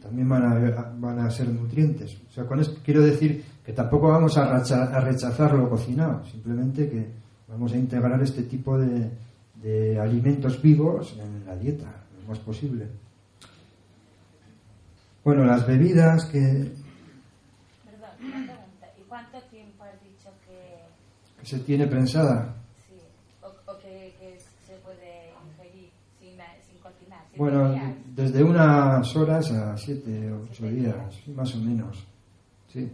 [0.01, 2.17] También van a, van a ser nutrientes.
[2.29, 4.59] O sea, con esto quiero decir que tampoco vamos a
[5.01, 7.09] rechazar lo cocinado, simplemente que
[7.49, 9.11] vamos a integrar este tipo de,
[9.63, 12.89] de alimentos vivos en la dieta, lo más posible.
[15.25, 18.87] Bueno, las bebidas que, Perdón, una pregunta.
[18.99, 22.55] ¿Y cuánto tiempo has dicho que, que se tiene prensada.
[22.89, 22.95] sí,
[23.43, 27.95] o, o que, que se puede ingerir sin, sin Bueno, días?
[28.17, 32.05] desde unas horas a siete o ocho días, sí, más o menos.
[32.73, 32.91] Sí,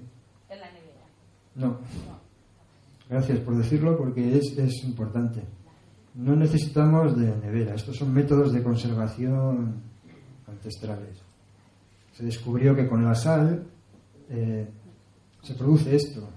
[0.51, 1.07] En la nevera.
[1.55, 1.79] no.
[3.09, 5.41] Gracias por decirlo porque es, es importante.
[6.19, 7.75] No necesitamos de nevera.
[7.77, 9.75] Estos son métodos de conservación
[10.49, 11.17] ancestrales.
[12.13, 13.65] Se descubrió que con la sal
[14.29, 14.69] eh,
[15.41, 16.29] se produce esto.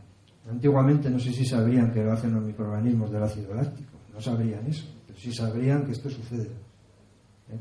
[0.47, 3.97] Antiguamente no sé si sabrían que lo hacen los microorganismos del ácido láctico.
[4.13, 6.51] No sabrían eso, pero sí sabrían que esto sucede.
[7.49, 7.59] ¿eh?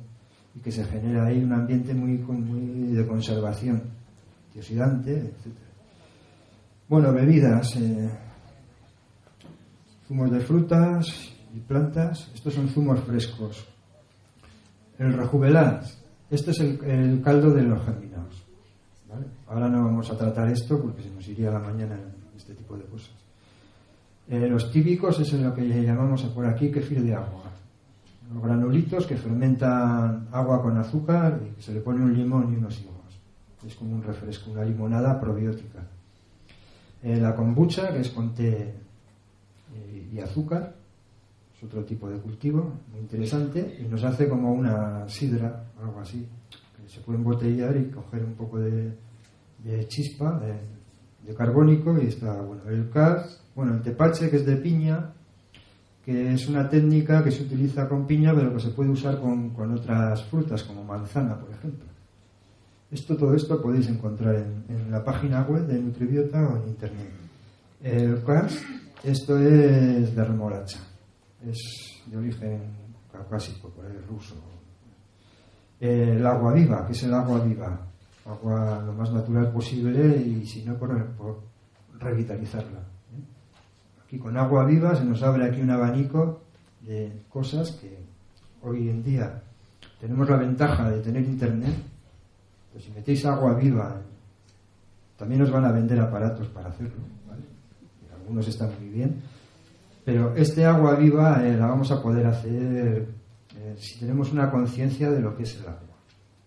[0.57, 3.83] Y que se genera ahí un ambiente muy, muy de conservación,
[4.49, 5.57] antioxidante, etc.
[6.87, 7.77] Bueno, bebidas.
[7.77, 8.11] eh,
[10.07, 12.31] zumos de frutas y plantas.
[12.35, 13.67] Estos son zumos frescos.
[14.99, 15.85] El rejuvelat.
[16.31, 18.43] Este es el, caldo de los germinados.
[19.09, 19.27] ¿vale?
[19.49, 22.77] Ahora no vamos a tratar esto porque se nos iría la mañana en este tipo
[22.77, 23.11] de cosas.
[24.29, 27.51] Eh, los típicos es lo que llamamos por aquí kefir de agua.
[28.33, 32.81] Los granulitos que fermentan agua con azúcar y se le pone un limón y unos
[32.81, 32.95] higos.
[33.67, 35.81] Es como un refresco, una limonada probiótica.
[37.03, 38.75] Eh, la kombucha, que es con té
[39.75, 40.77] eh, y azúcar,
[41.61, 46.27] es otro tipo de cultivo muy interesante y nos hace como una sidra, algo así,
[46.49, 48.97] que se puede embotellar y coger un poco de,
[49.89, 52.63] chispa, de, carbónico y está bueno.
[52.69, 55.13] El cas, bueno, el tepache que es de piña,
[56.05, 59.51] que es una técnica que se utiliza con piña pero que se puede usar con,
[59.51, 61.89] con otras frutas como manzana, por ejemplo.
[62.91, 67.11] Esto, todo esto podéis encontrar en, en la página web de Nutribiota o en internet.
[67.83, 68.61] El cas,
[69.05, 70.81] esto es de remolacha,
[71.47, 72.61] es de origen
[73.11, 74.35] caucásico, por ahí ruso.
[75.79, 77.87] El agua viva, que es el agua viva,
[78.27, 81.41] agua lo más natural posible y si no por,
[81.99, 82.79] revitalizarla.
[82.79, 84.05] ¿eh?
[84.05, 86.43] Aquí con agua viva se nos abre aquí un abanico
[86.81, 87.99] de cosas que
[88.63, 89.43] hoy en día
[90.01, 91.75] tenemos la ventaja de tener internet.
[92.73, 94.01] Pues si metéis agua viva,
[95.17, 97.03] también os van a vender aparatos para hacerlo.
[97.29, 97.43] ¿vale?
[98.15, 99.23] Algunos están muy bien.
[100.05, 103.07] Pero este agua viva eh, la vamos a poder hacer
[103.57, 105.97] eh, si tenemos una conciencia de lo que es el agua.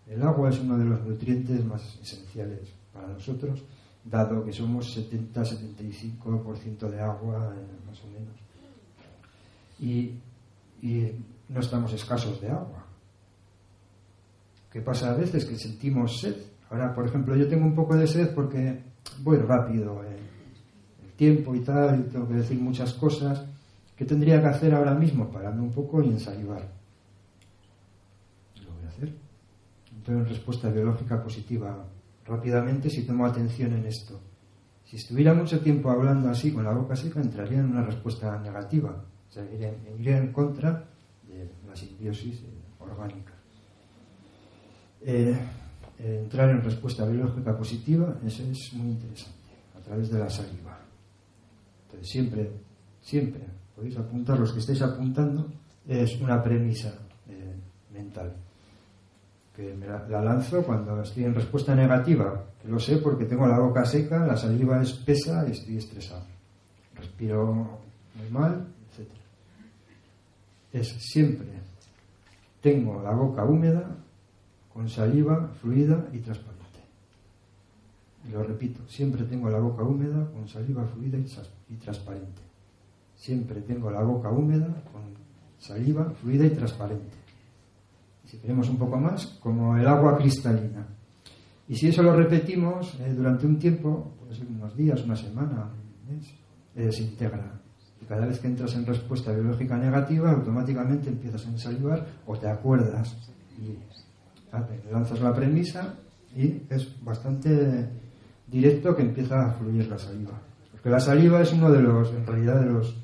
[0.07, 3.63] El agua es uno de los nutrientes más esenciales para nosotros,
[4.03, 8.35] dado que somos 70-75% de agua, eh, más o menos.
[9.79, 10.19] Y,
[10.81, 11.11] y
[11.49, 12.85] no estamos escasos de agua.
[14.71, 15.45] ¿Qué pasa a veces?
[15.45, 16.35] Que sentimos sed.
[16.69, 18.81] Ahora, por ejemplo, yo tengo un poco de sed porque
[19.21, 20.32] voy rápido el
[21.23, 23.45] tiempo y tal, y tengo que decir muchas cosas.
[23.95, 25.29] ¿Qué tendría que hacer ahora mismo?
[25.29, 26.63] Pararme un poco y ensalivar.
[28.63, 29.09] Lo voy a hacer.
[29.95, 31.85] Entro en respuesta biológica positiva
[32.25, 34.19] rápidamente si tomo atención en esto.
[34.85, 38.91] Si estuviera mucho tiempo hablando así con la boca seca, entraría en una respuesta negativa.
[39.29, 40.85] O sea, iría, iría en contra
[41.27, 42.47] de la simbiosis eh,
[42.79, 43.33] orgánica.
[45.01, 45.35] Eh,
[45.99, 50.82] eh, entrar en respuesta biológica positiva, eso es muy interesante, a través de la saliva.
[52.01, 52.51] Siempre,
[53.01, 53.41] siempre,
[53.75, 55.49] podéis apuntar, los que estáis apuntando,
[55.87, 56.93] es una premisa
[57.27, 57.55] eh,
[57.93, 58.33] mental.
[59.55, 63.47] Que me la, la lanzo cuando estoy en respuesta negativa, que lo sé porque tengo
[63.47, 66.25] la boca seca, la saliva espesa y estoy estresado.
[66.95, 67.79] Respiro
[68.15, 69.07] muy mal, etc.
[70.71, 71.47] Es siempre,
[72.61, 73.95] tengo la boca húmeda,
[74.73, 76.52] con saliva fluida y transparente.
[78.27, 82.41] Y lo repito, siempre tengo la boca húmeda, con saliva fluida y, transparente.
[83.15, 85.01] Siempre tengo la boca húmeda, con
[85.57, 87.17] saliva fluida y transparente.
[88.25, 90.87] Si queremos un poco más, como el agua cristalina.
[91.67, 95.69] Y si eso lo repetimos eh, durante un tiempo, puede ser unos días, una semana,
[96.07, 96.33] un mes,
[96.75, 96.89] eh.
[98.01, 102.49] Y cada vez que entras en respuesta biológica negativa, automáticamente empiezas a ensalivar o te
[102.49, 103.15] acuerdas.
[103.57, 103.77] Y
[104.53, 105.95] Ah, lanzas la premisa
[106.35, 107.89] y es bastante
[108.53, 110.39] directo que empieza a fluir la saliva.
[110.71, 112.95] Porque la saliva es uno de los, en realidad, de los,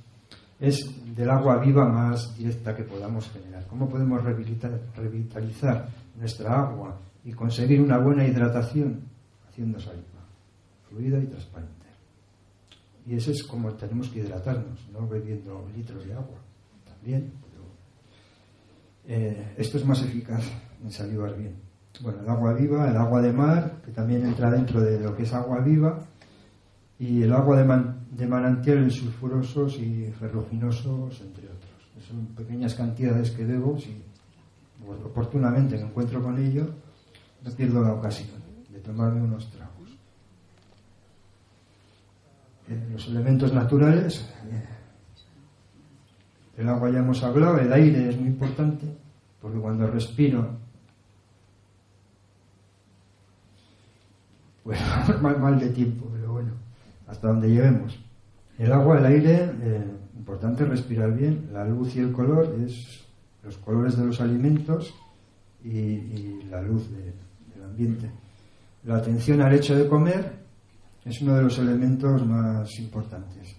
[0.60, 3.66] es del agua viva más directa que podamos generar.
[3.66, 9.02] ¿Cómo podemos revitalizar, nuestra agua y conseguir una buena hidratación?
[9.50, 10.06] Haciendo saliva.
[10.88, 11.74] fluida y transparente.
[13.08, 16.38] Y ese es como tenemos que hidratarnos, no bebiendo litros de agua.
[16.86, 17.64] También, pero
[19.08, 20.44] eh, esto es más eficaz
[20.84, 21.69] en salivar bien.
[22.02, 25.24] Bueno, el agua viva, el agua de mar, que también entra dentro de lo que
[25.24, 26.00] es agua viva,
[26.98, 32.06] y el agua de, man- de manantiales sulfurosos y ferruginosos, entre otros.
[32.08, 34.02] Son pequeñas cantidades que debo, si
[35.06, 36.70] oportunamente me encuentro con ello,
[37.44, 38.40] no pierdo la ocasión
[38.70, 39.90] de tomarme unos tragos.
[42.70, 44.66] Eh, los elementos naturales, eh,
[46.62, 48.86] el agua ya hemos hablado, el aire es muy importante,
[49.42, 50.59] porque cuando respiro,
[55.22, 56.52] mal, de tiempo, pero bueno,
[57.08, 57.98] hasta donde lleguemos.
[58.58, 59.84] El agua, el aire, eh,
[60.18, 63.06] importante respirar bien, la luz y el color es
[63.44, 64.94] los colores de los alimentos
[65.64, 67.14] y, la luz de-
[67.56, 68.10] del ambiente.
[68.84, 70.34] La atención al hecho de comer
[71.06, 73.56] es uno de los elementos más importantes.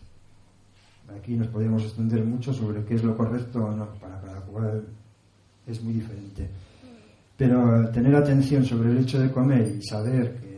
[1.17, 4.85] Aquí nos podemos extender mucho sobre qué es lo correcto o no, para cada cual
[5.67, 6.49] es muy diferente.
[7.37, 10.50] Pero tener atención sobre el hecho de comer y saber que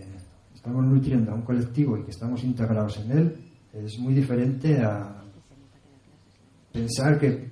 [0.62, 3.36] estamos nutriendo a un colectivo y que estamos integrados en él
[3.72, 5.24] es muy diferente a
[6.72, 7.50] pensar que,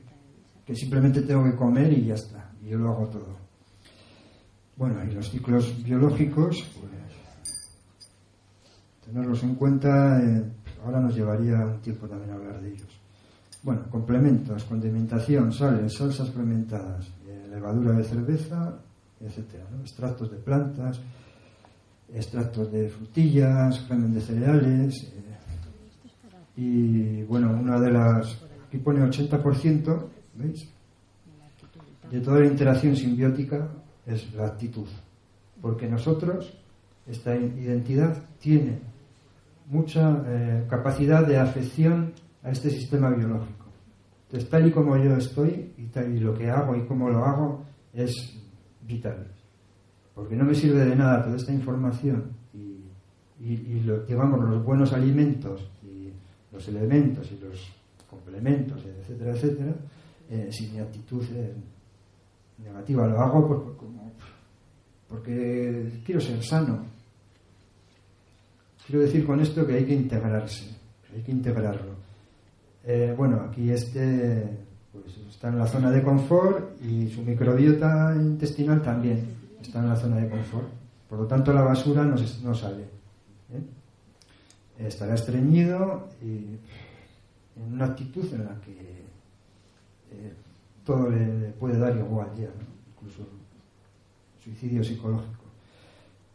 [0.72, 3.36] simplemente tengo que comer y ya está, y yo lo hago todo.
[4.76, 6.92] Bueno, y los ciclos biológicos, pues
[9.04, 10.44] tenerlos en cuenta, eh,
[10.84, 13.00] ahora nos llevaría un tiempo también hablar de ellos.
[13.64, 18.78] Bueno, complementos, condimentación, sales, salsas fermentadas, eh, levadura de cerveza,
[19.18, 21.00] etcétera, extractos de plantas,
[22.14, 25.12] extractos de frutillas, germen de cereales.
[25.14, 25.20] eh,
[26.56, 28.42] y bueno, una de las.
[28.66, 30.68] Aquí pone 80%, ¿veis?
[32.11, 33.68] De toda la interacción simbiótica
[34.06, 34.86] es la actitud.
[35.61, 36.52] Porque nosotros,
[37.06, 38.78] esta identidad tiene
[39.66, 43.66] mucha eh, capacidad de afección a este sistema biológico.
[44.26, 47.24] Entonces, tal y como yo estoy y, tal, y lo que hago y cómo lo
[47.24, 48.12] hago es
[48.82, 49.26] vital.
[50.20, 54.92] Porque no me sirve de nada toda esta información y, y, lo, digamos, los buenos
[54.92, 56.10] alimentos y
[56.54, 57.70] los elementos y los
[58.10, 59.72] complementos, etcétera, etcétera,
[60.28, 61.52] eh, si mi actitud es
[62.62, 63.06] negativa.
[63.06, 64.12] Lo hago por- como-
[65.08, 66.84] porque quiero ser sano.
[68.86, 70.66] Quiero decir con esto que hay que integrarse,
[71.14, 71.92] hay que integrarlo.
[72.84, 74.48] Eh, bueno, aquí este
[74.92, 79.96] pues, está en la zona de confort y su microbiota intestinal también está en la
[79.96, 80.68] zona de confort.
[81.08, 82.82] Por lo tanto, la basura no, no sale.
[83.52, 84.86] ¿eh?
[84.86, 86.58] Estará estreñido y
[87.56, 88.72] en una actitud en la que
[90.12, 90.34] eh,
[90.84, 92.48] todo le, puede dar igual ya,
[92.94, 93.26] incluso
[94.42, 95.44] suicidio psicológico.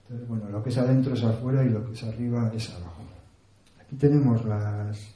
[0.04, 3.02] Entonces, bueno, lo que es adentro es afuera y lo que es arriba es abajo.
[3.80, 5.16] Aquí tenemos las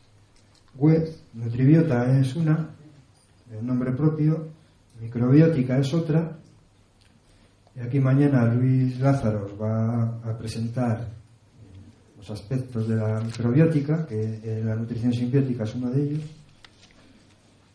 [0.75, 1.23] webs.
[1.33, 2.69] Nutribiota es una,
[3.51, 4.47] el nombre propio.
[4.99, 6.38] Microbiótica es otra.
[7.79, 11.07] Y aquí mañana Luis Lázaro va a presentar
[12.17, 16.23] los aspectos de la microbiótica, que eh, la nutrición simbiótica es uno de ellos.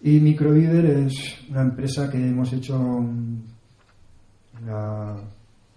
[0.02, 1.14] Y Microviver es
[1.48, 3.44] una empresa que hemos hecho un-
[4.62, 5.16] una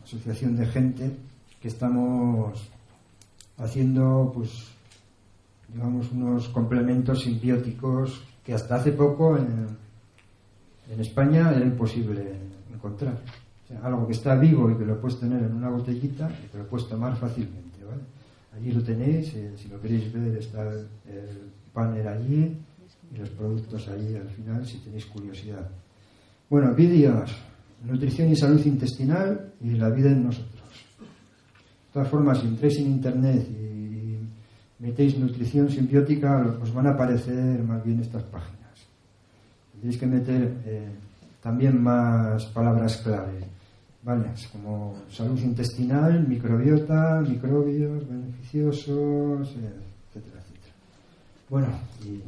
[0.04, 1.16] asociación de gente
[1.62, 2.70] que estamos
[3.58, 4.52] haciendo, pues,
[5.74, 9.68] digamos, unos complementos simbióticos que hasta hace poco en,
[10.92, 12.34] en España era imposible
[12.74, 13.18] encontrar.
[13.84, 16.68] Algo que está vivo y que lo puedes tener en una botellita y que lo
[16.68, 17.84] puedes tomar fácilmente.
[17.84, 18.02] ¿vale?
[18.56, 22.58] Allí lo tenéis, eh, si lo queréis ver está el, el banner allí
[23.14, 25.70] y los productos allí al final si tenéis curiosidad.
[26.50, 27.36] Bueno, vídeos,
[27.84, 30.54] nutrición y salud intestinal y la vida en nosotros.
[31.00, 34.18] De todas formas, si entréis en internet y
[34.80, 38.58] metéis nutrición simbiótica, os van a aparecer más bien estas páginas.
[39.72, 40.90] Tendréis que meter eh,
[41.42, 43.40] también más palabras clave,
[44.08, 44.32] ¿vale?
[44.34, 49.74] Es como salud intestinal, microbiota, microbios beneficiosos, eh,
[50.08, 50.74] etcétera, etcétera.
[51.50, 51.68] Bueno,
[52.06, 52.24] y,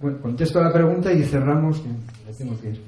[0.00, 2.80] bueno, contesto a la pregunta y cerramos, que me tengo que ir.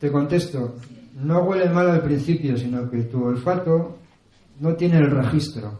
[0.00, 0.76] Te contesto,
[1.16, 3.98] no huele mal al principio, sino que tu olfato
[4.60, 5.78] no tiene el registro.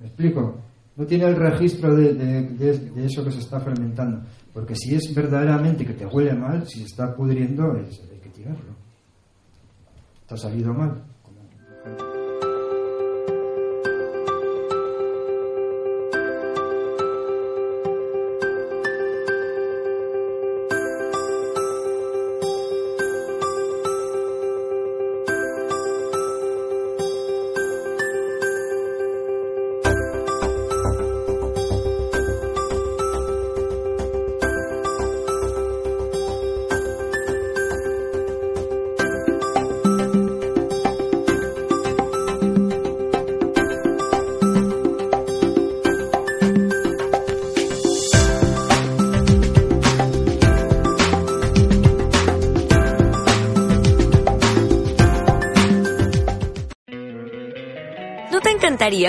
[0.00, 0.71] ¿Me explico?
[0.96, 4.22] No tiene el registro de, de- eso que se está fermentando.
[4.52, 8.28] Porque si es verdaderamente que te huele mal, si se está pudriendo, es- hay que
[8.28, 8.72] tirarlo.
[10.28, 11.02] Te ha salido mal.